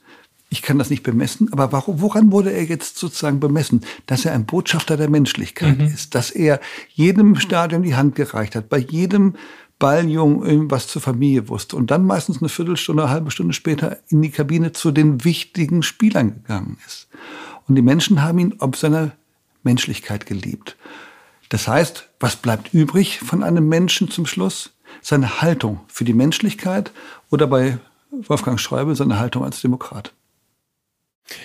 Ich 0.50 0.62
kann 0.62 0.78
das 0.78 0.88
nicht 0.88 1.02
bemessen, 1.02 1.52
aber 1.52 1.70
woran 1.86 2.32
wurde 2.32 2.52
er 2.52 2.64
jetzt 2.64 2.96
sozusagen 2.96 3.38
bemessen? 3.38 3.82
Dass 4.06 4.24
er 4.24 4.32
ein 4.32 4.46
Botschafter 4.46 4.96
der 4.96 5.10
Menschlichkeit 5.10 5.78
mhm. 5.78 5.86
ist, 5.86 6.14
dass 6.14 6.30
er 6.30 6.60
jedem 6.88 7.36
Stadion 7.36 7.82
die 7.82 7.96
Hand 7.96 8.14
gereicht 8.14 8.54
hat, 8.54 8.70
bei 8.70 8.78
jedem 8.78 9.34
Balljung 9.78 10.44
irgendwas 10.44 10.88
zur 10.88 11.00
Familie 11.00 11.48
wusste 11.48 11.76
und 11.76 11.90
dann 11.90 12.04
meistens 12.04 12.40
eine 12.40 12.48
Viertelstunde, 12.48 13.04
eine 13.04 13.12
halbe 13.12 13.30
Stunde 13.30 13.52
später 13.52 13.98
in 14.08 14.22
die 14.22 14.30
Kabine 14.30 14.72
zu 14.72 14.90
den 14.90 15.24
wichtigen 15.24 15.82
Spielern 15.82 16.34
gegangen 16.34 16.78
ist. 16.86 17.08
Und 17.68 17.76
die 17.76 17.82
Menschen 17.82 18.22
haben 18.22 18.38
ihn 18.38 18.54
ob 18.58 18.76
seiner 18.76 19.12
Menschlichkeit 19.62 20.26
geliebt. 20.26 20.76
Das 21.48 21.68
heißt, 21.68 22.08
was 22.20 22.36
bleibt 22.36 22.74
übrig 22.74 23.20
von 23.20 23.42
einem 23.42 23.68
Menschen 23.68 24.10
zum 24.10 24.26
Schluss? 24.26 24.72
Seine 25.00 25.42
Haltung 25.42 25.80
für 25.88 26.04
die 26.04 26.14
Menschlichkeit 26.14 26.92
oder 27.30 27.46
bei 27.46 27.78
Wolfgang 28.10 28.58
Schäuble 28.58 28.96
seine 28.96 29.18
Haltung 29.18 29.44
als 29.44 29.60
Demokrat. 29.60 30.12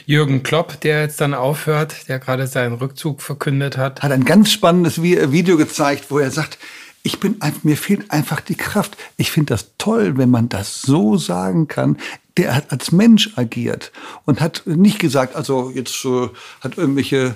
Jürgen 0.06 0.44
Klopp, 0.44 0.80
der 0.82 1.02
jetzt 1.02 1.20
dann 1.20 1.34
aufhört, 1.34 2.08
der 2.08 2.20
gerade 2.20 2.48
seinen 2.48 2.76
Rückzug 2.76 3.22
verkündet 3.22 3.78
hat. 3.78 4.02
Hat 4.02 4.12
ein 4.12 4.24
ganz 4.24 4.52
spannendes 4.52 5.02
Video 5.02 5.58
gezeigt, 5.58 6.06
wo 6.10 6.20
er 6.20 6.32
sagt, 6.32 6.58
ich 7.04 7.20
bin 7.20 7.36
mir 7.64 7.78
fehlt 7.78 8.10
einfach 8.12 8.40
die 8.40 8.56
Kraft. 8.56 8.98
Ich 9.18 9.30
finde 9.30 9.54
das 9.54 9.72
toll, 9.78 10.18
wenn 10.18 10.32
man 10.32 10.48
das 10.48 10.82
so 10.82 11.18
sagen 11.18 11.68
kann. 11.68 11.98
Der 12.38 12.56
hat 12.56 12.72
als 12.72 12.92
Mensch 12.92 13.32
agiert 13.36 13.92
und 14.26 14.42
hat 14.42 14.64
nicht 14.66 15.00
gesagt, 15.00 15.36
also 15.36 15.70
jetzt 15.70 16.04
äh, 16.06 16.30
hat 16.62 16.78
irgendwelche 16.78 17.36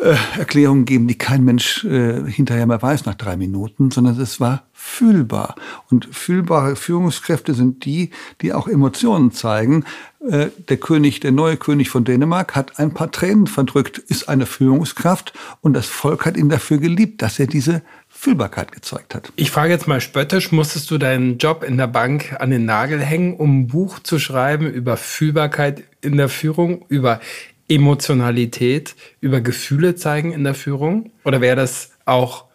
äh, 0.00 0.16
Erklärungen 0.38 0.84
gegeben, 0.84 1.06
die 1.06 1.16
kein 1.16 1.44
Mensch 1.44 1.84
äh, 1.84 2.28
hinterher 2.30 2.66
mehr 2.66 2.82
weiß 2.82 3.04
nach 3.06 3.14
drei 3.14 3.36
Minuten, 3.36 3.90
sondern 3.90 4.20
es 4.20 4.40
war 4.40 4.64
fühlbar. 4.72 5.54
Und 5.90 6.08
fühlbare 6.10 6.76
Führungskräfte 6.76 7.54
sind 7.54 7.84
die, 7.84 8.10
die 8.40 8.52
auch 8.52 8.66
Emotionen 8.66 9.30
zeigen. 9.30 9.84
Äh, 10.28 10.48
der 10.68 10.78
König, 10.78 11.20
der 11.20 11.32
neue 11.32 11.56
König 11.56 11.90
von 11.90 12.04
Dänemark 12.04 12.56
hat 12.56 12.78
ein 12.78 12.92
paar 12.92 13.10
Tränen 13.12 13.46
verdrückt, 13.46 13.98
ist 13.98 14.28
eine 14.28 14.46
Führungskraft 14.46 15.32
und 15.60 15.74
das 15.74 15.86
Volk 15.86 16.26
hat 16.26 16.36
ihn 16.36 16.48
dafür 16.48 16.78
geliebt, 16.78 17.22
dass 17.22 17.38
er 17.38 17.46
diese 17.46 17.82
Fühlbarkeit 18.08 18.72
gezeigt 18.72 19.14
hat. 19.14 19.32
Ich 19.36 19.50
frage 19.50 19.72
jetzt 19.72 19.86
mal 19.86 20.00
spöttisch, 20.00 20.50
musstest 20.50 20.90
du 20.90 20.98
deinen 20.98 21.38
Job 21.38 21.62
in 21.62 21.76
der 21.76 21.88
Bank 21.88 22.36
an 22.40 22.50
den 22.50 22.64
Nagel 22.64 23.00
hängen, 23.00 23.34
um 23.34 23.60
ein 23.60 23.66
Buch 23.68 23.98
zu 24.00 24.18
schreiben 24.18 24.66
über 24.66 24.96
Fühlbarkeit 24.96 25.84
in 26.00 26.16
der 26.16 26.28
Führung, 26.28 26.84
über 26.88 27.20
Emotionalität, 27.68 28.94
über 29.20 29.40
Gefühle 29.40 29.94
zeigen 29.94 30.32
in 30.32 30.44
der 30.44 30.54
Führung? 30.54 31.10
Oder 31.24 31.40
wäre 31.40 31.56
das 31.56 31.92
auch 32.04 32.46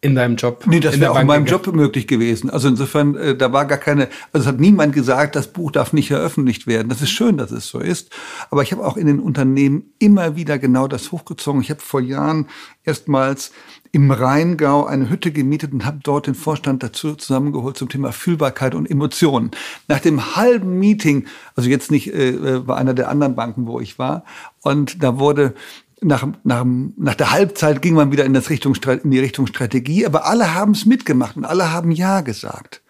in 0.00 0.14
deinem 0.14 0.36
Job? 0.36 0.64
Nee, 0.66 0.80
das 0.80 1.00
wäre 1.00 1.10
auch 1.10 1.20
in 1.20 1.26
meinem 1.26 1.46
Job 1.46 1.66
möglich 1.74 2.06
gewesen. 2.06 2.50
Also 2.50 2.68
insofern, 2.68 3.16
äh, 3.16 3.36
da 3.36 3.52
war 3.52 3.64
gar 3.64 3.78
keine, 3.78 4.08
also 4.32 4.44
es 4.44 4.46
hat 4.46 4.60
niemand 4.60 4.94
gesagt, 4.94 5.34
das 5.34 5.48
Buch 5.48 5.72
darf 5.72 5.92
nicht 5.92 6.08
veröffentlicht 6.08 6.66
werden. 6.68 6.88
Das 6.88 7.02
ist 7.02 7.10
schön, 7.10 7.36
dass 7.36 7.50
es 7.50 7.66
so 7.66 7.80
ist. 7.80 8.10
Aber 8.50 8.62
ich 8.62 8.70
habe 8.70 8.86
auch 8.86 8.96
in 8.96 9.08
den 9.08 9.18
Unternehmen 9.18 9.92
immer 9.98 10.36
wieder 10.36 10.58
genau 10.58 10.86
das 10.86 11.10
hochgezogen. 11.10 11.60
Ich 11.62 11.70
habe 11.70 11.80
vor 11.80 12.00
Jahren 12.00 12.46
erstmals 12.84 13.50
im 13.90 14.10
Rheingau 14.10 14.86
eine 14.86 15.10
Hütte 15.10 15.32
gemietet 15.32 15.72
und 15.72 15.84
habe 15.84 15.98
dort 16.02 16.28
den 16.28 16.34
Vorstand 16.34 16.82
dazu 16.82 17.14
zusammengeholt 17.14 17.76
zum 17.76 17.88
Thema 17.88 18.12
Fühlbarkeit 18.12 18.76
und 18.76 18.88
Emotionen. 18.88 19.50
Nach 19.88 19.98
dem 19.98 20.36
halben 20.36 20.78
Meeting, 20.78 21.26
also 21.56 21.68
jetzt 21.68 21.90
nicht 21.90 22.12
äh, 22.14 22.30
äh 22.30 22.60
bei 22.60 22.76
einer 22.76 22.94
der 22.94 23.08
anderen 23.08 23.34
Banken, 23.34 23.66
wo 23.66 23.80
ich 23.80 23.98
war, 23.98 24.24
und 24.60 25.02
da 25.02 25.18
wurde 25.18 25.54
nach, 26.00 26.26
nach, 26.44 26.64
nach 26.64 27.14
der 27.14 27.30
Halbzeit 27.30 27.82
ging 27.82 27.94
man 27.94 28.12
wieder 28.12 28.24
in, 28.24 28.34
das 28.34 28.50
Richtung, 28.50 28.74
in 28.74 29.10
die 29.10 29.18
Richtung 29.18 29.46
Strategie, 29.46 30.06
aber 30.06 30.26
alle 30.26 30.54
haben 30.54 30.72
es 30.72 30.86
mitgemacht 30.86 31.36
und 31.36 31.44
alle 31.44 31.72
haben 31.72 31.90
Ja 31.90 32.20
gesagt, 32.20 32.82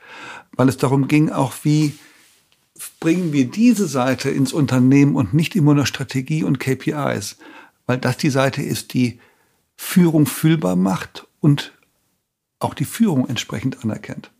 weil 0.53 0.69
es 0.69 0.77
darum 0.77 1.09
ging, 1.09 1.31
auch 1.31 1.53
wie 1.63 1.95
bringen 3.01 3.33
wir 3.33 3.47
diese 3.47 3.87
Seite 3.87 4.31
ins 4.31 4.53
Unternehmen 4.53 5.17
und 5.17 5.35
nicht 5.35 5.57
immer 5.57 5.75
nur 5.75 5.87
Strategie 5.87 6.45
und 6.45 6.61
KPIs, 6.61 7.37
weil 7.87 7.99
das 7.99 8.17
die 8.17 8.31
Seite 8.31 8.63
ist, 8.63 8.95
die 8.95 9.21
Führung 9.77 10.27
fühlbar 10.27 10.77
macht 10.77 11.27
und 11.41 11.73
auch 12.61 12.75
die 12.75 12.85
Führung 12.85 13.29
entsprechend 13.29 13.83
anerkennt. 13.83 14.31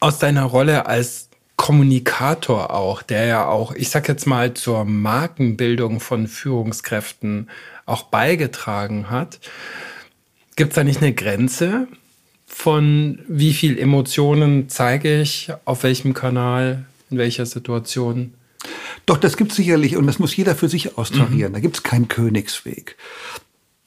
Aus 0.00 0.18
deiner 0.18 0.44
Rolle 0.44 0.86
als 0.86 1.28
Kommunikator 1.56 2.74
auch, 2.74 3.02
der 3.02 3.26
ja 3.26 3.46
auch, 3.46 3.74
ich 3.74 3.90
sag 3.90 4.08
jetzt 4.08 4.26
mal, 4.26 4.54
zur 4.54 4.84
Markenbildung 4.84 6.00
von 6.00 6.26
Führungskräften 6.26 7.48
auch 7.86 8.04
beigetragen 8.04 9.10
hat. 9.10 9.40
Gibt 10.56 10.72
es 10.72 10.74
da 10.76 10.84
nicht 10.84 11.02
eine 11.02 11.14
Grenze 11.14 11.88
von 12.46 13.18
wie 13.26 13.52
viel 13.52 13.78
Emotionen 13.78 14.68
zeige 14.68 15.20
ich, 15.20 15.52
auf 15.64 15.82
welchem 15.82 16.14
Kanal, 16.14 16.86
in 17.10 17.18
welcher 17.18 17.46
Situation? 17.46 18.34
Doch, 19.06 19.18
das 19.18 19.36
gibt 19.36 19.50
es 19.50 19.56
sicherlich 19.56 19.96
und 19.96 20.06
das 20.06 20.18
muss 20.18 20.36
jeder 20.36 20.54
für 20.54 20.68
sich 20.68 20.96
austarieren. 20.96 21.50
Mhm. 21.50 21.54
Da 21.54 21.60
gibt 21.60 21.76
es 21.76 21.82
keinen 21.82 22.08
Königsweg. 22.08 22.96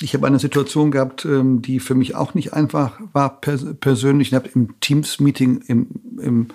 Ich 0.02 0.14
habe 0.14 0.28
eine 0.28 0.38
Situation 0.38 0.92
gehabt, 0.92 1.26
ähm, 1.26 1.62
die 1.62 1.80
für 1.80 1.96
mich 1.96 2.14
auch 2.14 2.34
nicht 2.34 2.54
einfach 2.54 3.00
war 3.14 3.42
persönlich. 3.42 4.28
Ich 4.28 4.34
habe 4.34 4.50
im 4.54 4.80
Teams-Meeting, 4.80 5.64
im, 5.68 5.88
im, 6.22 6.48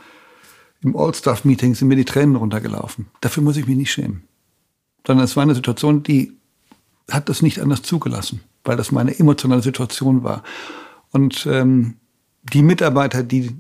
im 0.83 0.97
All-Staff-Meeting 0.97 1.75
sind 1.75 1.89
mir 1.89 1.97
die 1.97 2.05
Tränen 2.05 2.37
runtergelaufen. 2.37 3.07
Dafür 3.21 3.43
muss 3.43 3.57
ich 3.57 3.67
mich 3.67 3.77
nicht 3.77 3.91
schämen. 3.91 4.23
Sondern 5.05 5.25
es 5.25 5.35
war 5.35 5.43
eine 5.43 5.57
Situation, 5.57 6.05
die 6.05 6.37
hat 7.11 7.29
das 7.29 7.43
nicht 7.43 7.61
anders 7.61 7.83
zugelassen, 7.83 8.41
weil 8.65 8.77
das 8.77 8.93
meine 8.93 9.19
emotionale 9.19 9.63
Situation 9.63 10.23
war. 10.23 10.43
Und 11.11 11.47
ähm, 11.47 11.97
die 12.43 12.63
Mitarbeiter, 12.63 13.23
die 13.23 13.55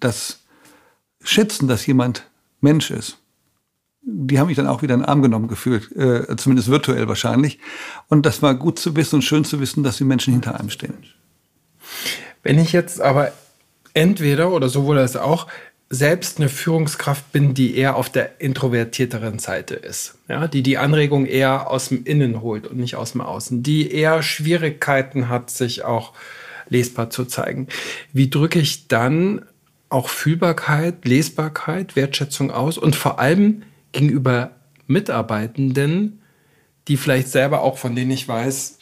das 0.00 0.40
schätzen, 1.22 1.68
dass 1.68 1.86
jemand 1.86 2.26
Mensch 2.60 2.90
ist, 2.90 3.18
die 4.02 4.38
haben 4.38 4.48
mich 4.48 4.56
dann 4.56 4.66
auch 4.66 4.82
wieder 4.82 4.94
in 4.94 5.00
den 5.00 5.08
Arm 5.08 5.22
genommen 5.22 5.48
gefühlt, 5.48 5.94
äh, 5.94 6.36
zumindest 6.36 6.70
virtuell 6.70 7.06
wahrscheinlich. 7.08 7.58
Und 8.08 8.24
das 8.24 8.42
war 8.42 8.54
gut 8.54 8.78
zu 8.78 8.96
wissen 8.96 9.16
und 9.16 9.22
schön 9.22 9.44
zu 9.44 9.60
wissen, 9.60 9.82
dass 9.82 9.98
die 9.98 10.04
Menschen 10.04 10.32
hinter 10.32 10.58
einem 10.58 10.70
stehen. 10.70 10.94
Wenn 12.42 12.58
ich 12.58 12.72
jetzt 12.72 13.00
aber 13.00 13.32
entweder 13.92 14.52
oder 14.52 14.68
so 14.68 14.84
wurde 14.84 15.00
es 15.00 15.16
auch 15.16 15.46
selbst 15.92 16.38
eine 16.38 16.48
Führungskraft 16.48 17.32
bin, 17.32 17.52
die 17.52 17.76
eher 17.76 17.96
auf 17.96 18.08
der 18.08 18.40
introvertierteren 18.40 19.40
Seite 19.40 19.74
ist, 19.74 20.14
ja, 20.28 20.46
die 20.46 20.62
die 20.62 20.78
Anregung 20.78 21.26
eher 21.26 21.68
aus 21.68 21.88
dem 21.88 22.04
Innen 22.04 22.40
holt 22.40 22.68
und 22.68 22.78
nicht 22.78 22.94
aus 22.94 23.12
dem 23.12 23.20
Außen, 23.20 23.64
die 23.64 23.92
eher 23.92 24.22
Schwierigkeiten 24.22 25.28
hat, 25.28 25.50
sich 25.50 25.84
auch 25.84 26.12
lesbar 26.68 27.10
zu 27.10 27.24
zeigen. 27.24 27.66
Wie 28.12 28.30
drücke 28.30 28.60
ich 28.60 28.86
dann 28.86 29.44
auch 29.88 30.08
Fühlbarkeit, 30.08 31.04
Lesbarkeit, 31.04 31.96
Wertschätzung 31.96 32.52
aus 32.52 32.78
und 32.78 32.94
vor 32.94 33.18
allem 33.18 33.62
gegenüber 33.90 34.52
Mitarbeitenden, 34.86 36.22
die 36.88 36.96
vielleicht 36.96 37.28
selber 37.28 37.62
auch 37.62 37.76
von 37.76 37.94
denen 37.94 38.12
ich 38.12 38.26
weiß. 38.26 38.78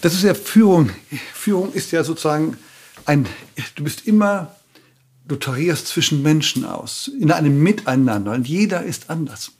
Das 0.00 0.14
ist 0.14 0.24
ja 0.24 0.34
Führung. 0.34 0.90
Führung 1.32 1.72
ist 1.72 1.92
ja 1.92 2.04
sozusagen 2.04 2.58
ein, 3.06 3.26
du 3.76 3.84
bist 3.84 4.06
immer, 4.06 4.54
du 5.26 5.36
tarierst 5.36 5.88
zwischen 5.88 6.22
Menschen 6.22 6.64
aus, 6.64 7.08
in 7.08 7.30
einem 7.30 7.62
Miteinander 7.62 8.32
und 8.32 8.46
jeder 8.46 8.82
ist 8.82 9.10
anders. 9.10 9.52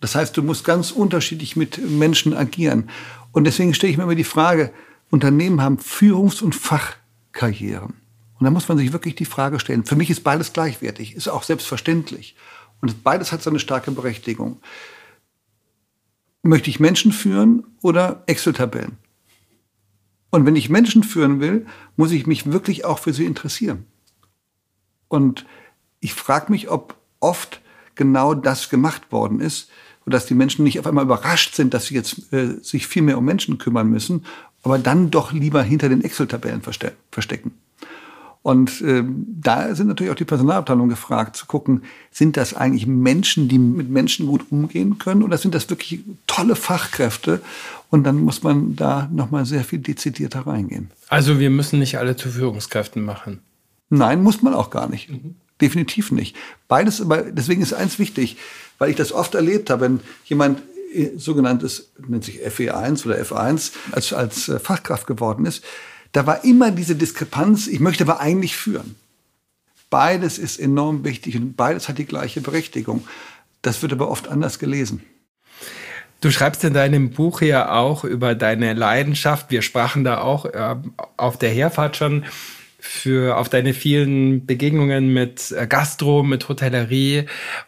Das 0.00 0.14
heißt, 0.14 0.36
du 0.36 0.42
musst 0.42 0.64
ganz 0.64 0.90
unterschiedlich 0.90 1.54
mit 1.54 1.78
Menschen 1.78 2.34
agieren. 2.34 2.90
Und 3.30 3.44
deswegen 3.44 3.72
stelle 3.72 3.92
ich 3.92 3.96
mir 3.98 4.04
immer 4.04 4.14
die 4.16 4.24
Frage, 4.24 4.72
Unternehmen 5.10 5.62
haben 5.62 5.78
Führungs- 5.78 6.42
und 6.42 6.54
Fachkarrieren. 6.54 7.94
Und 8.38 8.44
da 8.44 8.50
muss 8.50 8.68
man 8.68 8.78
sich 8.78 8.92
wirklich 8.92 9.14
die 9.14 9.24
Frage 9.24 9.60
stellen. 9.60 9.84
Für 9.84 9.94
mich 9.94 10.10
ist 10.10 10.24
beides 10.24 10.52
gleichwertig, 10.52 11.14
ist 11.14 11.28
auch 11.28 11.44
selbstverständlich. 11.44 12.34
Und 12.80 13.04
beides 13.04 13.30
hat 13.30 13.42
seine 13.42 13.60
starke 13.60 13.92
Berechtigung. 13.92 14.60
Möchte 16.42 16.68
ich 16.68 16.80
Menschen 16.80 17.12
führen 17.12 17.64
oder 17.82 18.24
Excel-Tabellen? 18.26 18.98
Und 20.30 20.46
wenn 20.46 20.56
ich 20.56 20.70
Menschen 20.70 21.04
führen 21.04 21.38
will, 21.38 21.66
muss 21.96 22.10
ich 22.10 22.26
mich 22.26 22.50
wirklich 22.50 22.84
auch 22.84 22.98
für 22.98 23.12
sie 23.12 23.26
interessieren. 23.26 23.86
Und 25.12 25.44
ich 26.00 26.14
frage 26.14 26.50
mich, 26.50 26.70
ob 26.70 26.96
oft 27.20 27.60
genau 27.96 28.32
das 28.32 28.70
gemacht 28.70 29.12
worden 29.12 29.40
ist 29.40 29.68
und 30.06 30.14
dass 30.14 30.24
die 30.24 30.32
Menschen 30.32 30.64
nicht 30.64 30.80
auf 30.80 30.86
einmal 30.86 31.04
überrascht 31.04 31.54
sind, 31.54 31.74
dass 31.74 31.84
sie 31.84 31.94
jetzt 31.94 32.32
äh, 32.32 32.56
sich 32.62 32.86
viel 32.86 33.02
mehr 33.02 33.18
um 33.18 33.24
Menschen 33.26 33.58
kümmern 33.58 33.90
müssen, 33.90 34.24
aber 34.62 34.78
dann 34.78 35.10
doch 35.10 35.32
lieber 35.32 35.62
hinter 35.62 35.90
den 35.90 36.02
Excel-Tabellen 36.02 36.62
verste 36.62 36.92
verstecken. 37.10 37.52
Und 38.40 38.80
äh, 38.80 39.04
da 39.06 39.74
sind 39.74 39.88
natürlich 39.88 40.10
auch 40.10 40.16
die 40.16 40.24
Personalabteilungen 40.24 40.88
gefragt, 40.88 41.36
zu 41.36 41.44
gucken, 41.44 41.82
sind 42.10 42.38
das 42.38 42.54
eigentlich 42.54 42.86
Menschen, 42.86 43.48
die 43.48 43.58
mit 43.58 43.90
Menschen 43.90 44.26
gut 44.26 44.46
umgehen 44.50 44.98
können 44.98 45.22
oder 45.22 45.36
sind 45.36 45.54
das 45.54 45.68
wirklich 45.68 46.00
tolle 46.26 46.56
Fachkräfte? 46.56 47.42
Und 47.90 48.04
dann 48.04 48.16
muss 48.16 48.42
man 48.42 48.76
da 48.76 49.10
nochmal 49.12 49.44
sehr 49.44 49.62
viel 49.62 49.80
dezidierter 49.80 50.46
reingehen. 50.46 50.90
Also 51.08 51.38
wir 51.38 51.50
müssen 51.50 51.80
nicht 51.80 51.98
alle 51.98 52.16
zu 52.16 52.30
Führungskräften 52.30 53.04
machen. 53.04 53.40
Nein, 53.94 54.22
muss 54.22 54.40
man 54.40 54.54
auch 54.54 54.70
gar 54.70 54.88
nicht. 54.88 55.10
Mhm. 55.10 55.34
Definitiv 55.60 56.12
nicht. 56.12 56.34
Beides, 56.66 57.02
aber 57.02 57.24
deswegen 57.24 57.60
ist 57.60 57.74
eins 57.74 57.98
wichtig, 57.98 58.38
weil 58.78 58.88
ich 58.88 58.96
das 58.96 59.12
oft 59.12 59.34
erlebt 59.34 59.68
habe, 59.68 59.82
wenn 59.82 60.00
jemand 60.24 60.62
äh, 60.94 61.10
sogenanntes, 61.18 61.92
nennt 62.08 62.24
sich 62.24 62.40
FE1 62.40 63.04
oder 63.04 63.20
F1, 63.20 63.72
als, 63.92 64.14
als 64.14 64.48
äh, 64.48 64.58
Fachkraft 64.58 65.06
geworden 65.06 65.44
ist, 65.44 65.62
da 66.12 66.26
war 66.26 66.42
immer 66.42 66.70
diese 66.70 66.96
Diskrepanz, 66.96 67.66
ich 67.66 67.80
möchte 67.80 68.04
aber 68.04 68.18
eigentlich 68.20 68.56
führen. 68.56 68.96
Beides 69.90 70.38
ist 70.38 70.58
enorm 70.58 71.04
wichtig 71.04 71.36
und 71.36 71.54
beides 71.54 71.86
hat 71.90 71.98
die 71.98 72.06
gleiche 72.06 72.40
Berechtigung. 72.40 73.06
Das 73.60 73.82
wird 73.82 73.92
aber 73.92 74.08
oft 74.10 74.26
anders 74.26 74.58
gelesen. 74.58 75.04
Du 76.22 76.30
schreibst 76.30 76.64
in 76.64 76.72
deinem 76.72 77.10
Buch 77.10 77.42
ja 77.42 77.72
auch 77.74 78.04
über 78.04 78.34
deine 78.34 78.72
Leidenschaft. 78.72 79.50
Wir 79.50 79.60
sprachen 79.60 80.02
da 80.02 80.22
auch 80.22 80.46
äh, 80.46 80.76
auf 81.18 81.36
der 81.36 81.50
Herfahrt 81.50 81.98
schon 81.98 82.24
für 82.84 83.36
auf 83.36 83.48
deine 83.48 83.74
vielen 83.74 84.44
Begegnungen 84.44 85.12
mit 85.12 85.52
äh, 85.52 85.68
Gastro, 85.68 86.24
mit 86.24 86.48
Hotellerie 86.48 87.26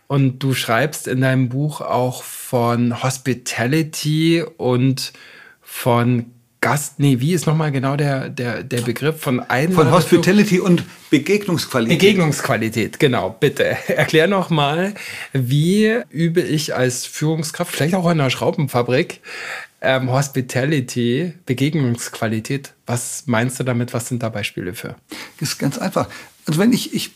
und 0.09 0.41
du 0.41 0.55
schreibst 0.55 1.07
in 1.07 1.21
deinem 1.21 1.49
Buch 1.49 1.81
auch 1.81 2.25
von 2.25 3.01
Hospitality 3.01 4.45
und 4.57 5.13
von 5.63 6.27
Gast, 6.61 6.99
nee, 6.99 7.21
wie 7.21 7.33
ist 7.33 7.47
nochmal 7.47 7.71
genau 7.71 7.95
der, 7.95 8.29
der, 8.29 8.65
der 8.65 8.81
Begriff 8.81 9.21
von 9.21 9.39
Einladung? 9.39 9.85
Von 9.85 9.93
Hospitality 9.93 10.59
und 10.59 10.83
Begegnungsqualität. 11.11 11.99
Begegnungsqualität, 11.99 12.99
genau, 12.99 13.37
bitte. 13.39 13.77
Erklär 13.87 14.27
nochmal, 14.27 14.95
wie 15.33 16.01
übe 16.11 16.41
ich 16.41 16.75
als 16.75 17.07
Führungskraft, 17.07 17.71
vielleicht 17.71 17.95
auch 17.95 18.07
in 18.07 18.19
einer 18.19 18.31
Schraubenfabrik, 18.31 19.21
ähm, 19.85 20.11
Hospitality, 20.11 21.35
Begegnungsqualität. 21.47 22.75
Was 22.87 23.25
meinst 23.27 23.61
du 23.61 23.65
damit? 23.65 23.95
Was 23.95 24.09
sind 24.09 24.23
da 24.23 24.29
Beispiele 24.29 24.75
für? 24.75 24.97
Das 25.39 25.51
ist 25.51 25.59
ganz 25.59 25.79
einfach. 25.79 26.09
Also 26.47 26.61
wenn 26.61 26.73
ich, 26.73 26.95
ich 26.95 27.13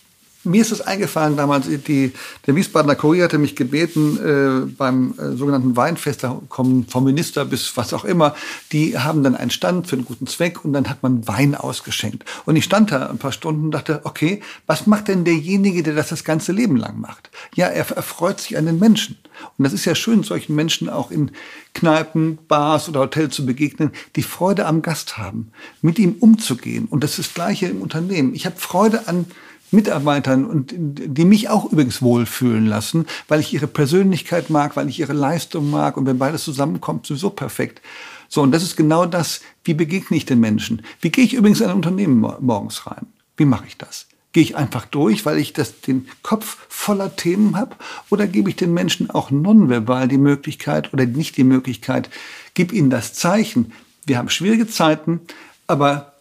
mir 0.48 0.62
ist 0.62 0.72
es 0.72 0.80
eingefallen 0.80 1.36
damals, 1.36 1.66
die, 1.68 2.12
der 2.46 2.56
Wiesbadener 2.56 2.94
Kurier 2.94 3.24
hatte 3.24 3.38
mich 3.38 3.54
gebeten, 3.54 4.18
äh, 4.18 4.66
beim 4.76 5.14
äh, 5.18 5.36
sogenannten 5.36 5.76
Weinfest, 5.76 6.24
da 6.24 6.40
kommen 6.48 6.86
vom 6.88 7.04
Minister 7.04 7.44
bis 7.44 7.76
was 7.76 7.92
auch 7.92 8.04
immer, 8.04 8.34
die 8.72 8.98
haben 8.98 9.22
dann 9.22 9.36
einen 9.36 9.50
Stand 9.50 9.86
für 9.86 9.96
einen 9.96 10.04
guten 10.04 10.26
Zweck 10.26 10.64
und 10.64 10.72
dann 10.72 10.88
hat 10.88 11.02
man 11.02 11.26
Wein 11.28 11.54
ausgeschenkt. 11.54 12.24
Und 12.46 12.56
ich 12.56 12.64
stand 12.64 12.90
da 12.90 13.08
ein 13.08 13.18
paar 13.18 13.32
Stunden 13.32 13.66
und 13.66 13.70
dachte, 13.72 14.00
okay, 14.04 14.40
was 14.66 14.86
macht 14.86 15.08
denn 15.08 15.24
derjenige, 15.24 15.82
der 15.82 15.94
das 15.94 16.08
das 16.08 16.24
ganze 16.24 16.52
Leben 16.52 16.76
lang 16.76 17.00
macht? 17.00 17.30
Ja, 17.54 17.66
er 17.66 17.88
erfreut 17.90 18.40
sich 18.40 18.56
an 18.56 18.66
den 18.66 18.78
Menschen. 18.78 19.16
Und 19.56 19.64
das 19.64 19.72
ist 19.72 19.84
ja 19.84 19.94
schön, 19.94 20.22
solchen 20.22 20.54
Menschen 20.54 20.88
auch 20.88 21.10
in 21.10 21.30
Kneipen, 21.74 22.38
Bars 22.48 22.88
oder 22.88 23.00
Hotels 23.00 23.34
zu 23.34 23.46
begegnen, 23.46 23.92
die 24.16 24.22
Freude 24.22 24.66
am 24.66 24.82
Gast 24.82 25.18
haben, 25.18 25.52
mit 25.80 25.98
ihm 25.98 26.16
umzugehen. 26.18 26.86
Und 26.86 27.04
das 27.04 27.18
ist 27.18 27.28
das 27.28 27.34
Gleiche 27.34 27.66
im 27.66 27.82
Unternehmen. 27.82 28.34
Ich 28.34 28.46
habe 28.46 28.56
Freude 28.56 29.06
an 29.06 29.26
Mitarbeitern 29.70 30.44
und 30.46 30.72
die 30.76 31.24
mich 31.24 31.48
auch 31.48 31.70
übrigens 31.70 32.02
wohlfühlen 32.02 32.66
lassen, 32.66 33.06
weil 33.28 33.40
ich 33.40 33.52
ihre 33.52 33.66
Persönlichkeit 33.66 34.50
mag, 34.50 34.76
weil 34.76 34.88
ich 34.88 35.00
ihre 35.00 35.12
Leistung 35.12 35.70
mag 35.70 35.96
und 35.96 36.06
wenn 36.06 36.18
beides 36.18 36.44
zusammenkommt, 36.44 37.06
sowieso 37.06 37.30
perfekt. 37.30 37.82
So, 38.28 38.42
und 38.42 38.52
das 38.52 38.62
ist 38.62 38.76
genau 38.76 39.06
das, 39.06 39.40
wie 39.64 39.74
begegne 39.74 40.16
ich 40.16 40.26
den 40.26 40.40
Menschen? 40.40 40.82
Wie 41.00 41.10
gehe 41.10 41.24
ich 41.24 41.34
übrigens 41.34 41.60
in 41.60 41.68
ein 41.68 41.76
Unternehmen 41.76 42.20
morgens 42.40 42.86
rein? 42.86 43.06
Wie 43.36 43.46
mache 43.46 43.66
ich 43.66 43.78
das? 43.78 44.06
Gehe 44.32 44.42
ich 44.42 44.56
einfach 44.56 44.84
durch, 44.84 45.24
weil 45.24 45.38
ich 45.38 45.54
das, 45.54 45.80
den 45.80 46.06
Kopf 46.22 46.58
voller 46.68 47.16
Themen 47.16 47.56
habe? 47.56 47.76
Oder 48.10 48.26
gebe 48.26 48.50
ich 48.50 48.56
den 48.56 48.74
Menschen 48.74 49.10
auch 49.10 49.30
nonverbal 49.30 50.08
die 50.08 50.18
Möglichkeit 50.18 50.92
oder 50.92 51.06
nicht 51.06 51.38
die 51.38 51.44
Möglichkeit, 51.44 52.10
gib 52.52 52.72
ihnen 52.72 52.90
das 52.90 53.14
Zeichen. 53.14 53.72
Wir 54.04 54.18
haben 54.18 54.28
schwierige 54.28 54.66
Zeiten, 54.66 55.20
aber 55.66 56.17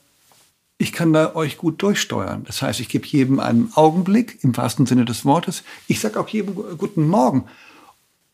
ich 0.77 0.91
kann 0.91 1.13
da 1.13 1.35
euch 1.35 1.57
gut 1.57 1.81
durchsteuern. 1.81 2.43
Das 2.45 2.61
heißt, 2.61 2.79
ich 2.79 2.89
gebe 2.89 3.07
jedem 3.07 3.39
einen 3.39 3.71
Augenblick 3.73 4.43
im 4.43 4.55
wahrsten 4.55 4.85
Sinne 4.85 5.05
des 5.05 5.25
Wortes. 5.25 5.63
Ich 5.87 5.99
sage 5.99 6.19
auch 6.19 6.27
jedem 6.27 6.55
guten 6.77 7.07
Morgen. 7.07 7.45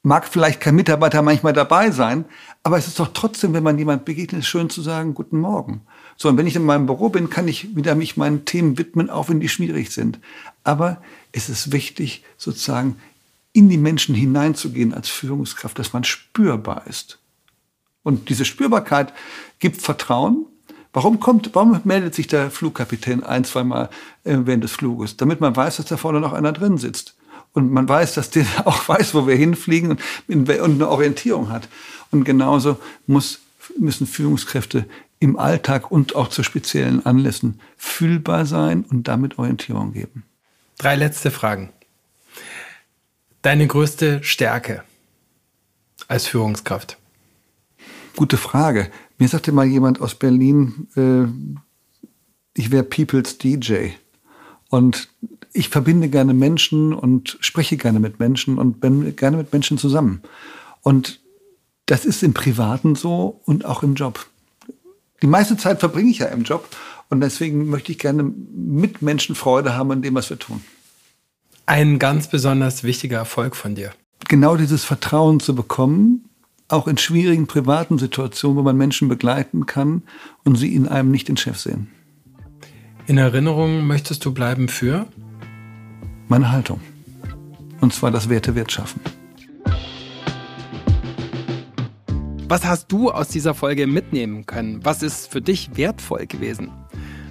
Mag 0.05 0.27
vielleicht 0.27 0.59
kein 0.59 0.75
Mitarbeiter 0.75 1.21
manchmal 1.21 1.53
dabei 1.53 1.91
sein, 1.91 2.25
aber 2.61 2.77
es 2.77 2.87
ist 2.87 2.99
doch 2.99 3.11
trotzdem, 3.13 3.53
wenn 3.53 3.63
man 3.63 3.77
jemand 3.77 4.03
begegnet, 4.03 4.43
schön 4.43 4.69
zu 4.69 4.81
sagen, 4.81 5.13
guten 5.13 5.39
Morgen. 5.39 5.81
So, 6.17 6.27
und 6.27 6.37
wenn 6.37 6.47
ich 6.47 6.57
in 6.57 6.65
meinem 6.65 6.85
Büro 6.87 7.07
bin, 7.07 7.29
kann 7.29 7.47
ich 7.47 7.73
wieder 7.77 7.95
mich 7.95 8.17
meinen 8.17 8.43
Themen 8.43 8.77
widmen, 8.77 9.09
auch 9.09 9.29
wenn 9.29 9.39
die 9.39 9.47
schwierig 9.47 9.91
sind. 9.91 10.19
Aber 10.65 11.01
es 11.31 11.47
ist 11.47 11.71
wichtig, 11.71 12.25
sozusagen 12.37 12.97
in 13.53 13.69
die 13.69 13.77
Menschen 13.77 14.13
hineinzugehen 14.13 14.93
als 14.93 15.07
Führungskraft, 15.07 15.79
dass 15.79 15.93
man 15.93 16.03
spürbar 16.03 16.85
ist. 16.87 17.19
Und 18.03 18.27
diese 18.27 18.43
Spürbarkeit 18.43 19.13
gibt 19.59 19.81
Vertrauen, 19.81 20.45
Warum 20.93 21.19
kommt, 21.19 21.49
warum 21.53 21.79
meldet 21.83 22.13
sich 22.13 22.27
der 22.27 22.51
Flugkapitän 22.51 23.23
ein, 23.23 23.43
zweimal 23.43 23.89
äh, 24.23 24.37
während 24.41 24.63
des 24.63 24.71
Fluges? 24.71 25.17
Damit 25.17 25.41
man 25.41 25.55
weiß, 25.55 25.77
dass 25.77 25.87
da 25.87 25.97
vorne 25.97 26.19
noch 26.19 26.33
einer 26.33 26.51
drin 26.51 26.77
sitzt. 26.77 27.15
Und 27.53 27.71
man 27.71 27.89
weiß, 27.89 28.13
dass 28.13 28.29
der 28.29 28.45
auch 28.65 28.87
weiß, 28.87 29.15
wo 29.15 29.27
wir 29.27 29.35
hinfliegen 29.35 29.97
und, 30.27 30.49
und 30.49 30.49
eine 30.49 30.87
Orientierung 30.87 31.49
hat. 31.49 31.67
Und 32.11 32.23
genauso 32.23 32.77
muss, 33.07 33.39
müssen 33.79 34.05
Führungskräfte 34.05 34.85
im 35.19 35.39
Alltag 35.39 35.89
und 35.89 36.15
auch 36.15 36.27
zu 36.27 36.43
speziellen 36.43 37.05
Anlässen 37.05 37.59
fühlbar 37.77 38.45
sein 38.45 38.83
und 38.83 39.07
damit 39.07 39.39
Orientierung 39.39 39.93
geben. 39.93 40.23
Drei 40.77 40.95
letzte 40.95 41.31
Fragen. 41.31 41.69
Deine 43.41 43.67
größte 43.67 44.23
Stärke 44.23 44.83
als 46.07 46.27
Führungskraft? 46.27 46.97
Gute 48.15 48.37
Frage. 48.37 48.91
Mir 49.17 49.27
sagte 49.27 49.51
mal 49.51 49.65
jemand 49.65 50.01
aus 50.01 50.15
Berlin, 50.15 50.87
äh, 50.95 51.25
ich 52.55 52.71
wäre 52.71 52.83
People's 52.83 53.37
DJ. 53.37 53.89
Und 54.69 55.09
ich 55.53 55.69
verbinde 55.69 56.09
gerne 56.09 56.33
Menschen 56.33 56.93
und 56.93 57.37
spreche 57.39 57.77
gerne 57.77 57.99
mit 57.99 58.19
Menschen 58.19 58.57
und 58.57 58.79
bin 58.81 59.15
gerne 59.15 59.37
mit 59.37 59.53
Menschen 59.53 59.77
zusammen. 59.77 60.23
Und 60.81 61.21
das 61.85 62.05
ist 62.05 62.23
im 62.23 62.33
Privaten 62.33 62.95
so 62.95 63.41
und 63.45 63.65
auch 63.65 63.83
im 63.83 63.93
Job. 63.93 64.25
Die 65.21 65.27
meiste 65.27 65.57
Zeit 65.57 65.79
verbringe 65.79 66.09
ich 66.09 66.19
ja 66.19 66.27
im 66.27 66.43
Job 66.43 66.67
und 67.09 67.21
deswegen 67.21 67.69
möchte 67.69 67.91
ich 67.91 67.99
gerne 67.99 68.23
mit 68.23 69.01
Menschen 69.01 69.35
Freude 69.35 69.75
haben 69.75 69.91
an 69.91 70.01
dem, 70.01 70.15
was 70.15 70.29
wir 70.29 70.39
tun. 70.39 70.61
Ein 71.65 71.99
ganz 71.99 72.27
besonders 72.27 72.83
wichtiger 72.83 73.17
Erfolg 73.17 73.55
von 73.55 73.75
dir. 73.75 73.93
Genau 74.27 74.57
dieses 74.57 74.83
Vertrauen 74.83 75.39
zu 75.39 75.55
bekommen, 75.55 76.25
auch 76.73 76.87
in 76.87 76.97
schwierigen 76.97 77.47
privaten 77.47 77.99
Situationen, 77.99 78.57
wo 78.57 78.63
man 78.63 78.75
Menschen 78.75 79.07
begleiten 79.07 79.65
kann 79.65 80.03
und 80.43 80.55
sie 80.55 80.75
in 80.75 80.87
einem 80.87 81.11
nicht 81.11 81.27
den 81.27 81.37
Chef 81.37 81.59
sehen. 81.59 81.89
In 83.05 83.17
Erinnerung 83.17 83.85
möchtest 83.85 84.25
du 84.25 84.33
bleiben 84.33 84.67
für? 84.67 85.05
Meine 86.27 86.51
Haltung. 86.51 86.81
Und 87.79 87.93
zwar 87.93 88.11
das 88.11 88.29
Wertewert 88.29 88.71
schaffen. 88.71 89.01
Was 92.47 92.65
hast 92.65 92.91
du 92.91 93.11
aus 93.11 93.29
dieser 93.29 93.53
Folge 93.53 93.87
mitnehmen 93.87 94.45
können? 94.45 94.83
Was 94.83 95.03
ist 95.03 95.31
für 95.31 95.41
dich 95.41 95.75
wertvoll 95.75 96.27
gewesen? 96.27 96.71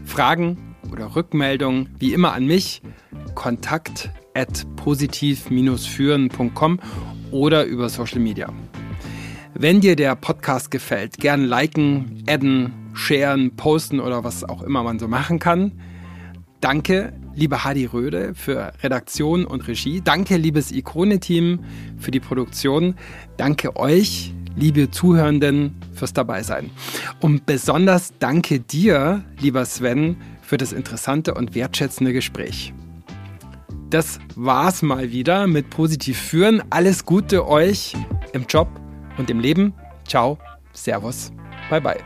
Fragen 0.05 0.77
oder 0.91 1.17
Rückmeldungen 1.17 1.89
wie 1.99 2.13
immer 2.13 2.33
an 2.33 2.47
mich. 2.47 2.83
Kontakt 3.35 4.11
at 4.35 4.67
positiv-führen.com 4.77 6.81
oder 7.31 7.65
über 7.65 7.89
Social 7.89 8.21
Media. 8.21 8.53
Wenn 9.55 9.81
dir 9.83 9.97
der 9.97 10.17
Podcast 10.17 10.71
gefällt, 10.71 11.19
gern 11.19 11.45
liken, 11.45 12.25
adden, 12.27 12.73
sharen, 12.95 13.55
posten 13.55 14.01
oder 14.01 14.25
was 14.25 14.45
auch 14.45 14.63
immer 14.63 14.83
man 14.83 14.99
so 14.99 15.09
machen 15.09 15.39
kann. 15.39 15.73
Danke, 16.61 17.13
liebe 17.35 17.63
Hadi 17.63 17.85
Röde, 17.85 18.35
für 18.35 18.73
Redaktion 18.83 19.45
und 19.45 19.69
Regie. 19.69 20.01
Danke, 20.03 20.39
liebes 20.39 20.73
Ikone-Team, 20.73 21.61
für 21.99 22.11
die 22.11 22.21
Produktion. 22.21 22.95
Danke 23.37 23.77
euch, 23.77 24.33
liebe 24.57 24.91
Zuhörenden, 24.91 25.77
fürs 25.93 26.15
Dabeisein. 26.15 26.71
Und 27.21 27.45
besonders 27.45 28.15
danke 28.19 28.59
dir, 28.59 29.23
lieber 29.39 29.67
Sven, 29.67 30.17
für 30.41 30.57
das 30.57 30.73
interessante 30.73 31.35
und 31.35 31.55
wertschätzende 31.55 32.15
Gespräch. 32.15 32.73
Das 33.91 34.19
war's 34.35 34.81
mal 34.81 35.13
wieder 35.13 35.47
mit 35.47 35.69
Positiv 35.69 36.19
führen. 36.19 36.63
Alles 36.71 37.05
Gute 37.05 37.47
euch 37.47 37.95
im 38.33 38.47
Job 38.49 38.82
und 39.19 39.31
im 39.31 39.41
Leben, 39.41 39.75
ciao, 40.07 40.39
servus, 40.73 41.33
bye 41.69 41.81
bye. 41.81 42.01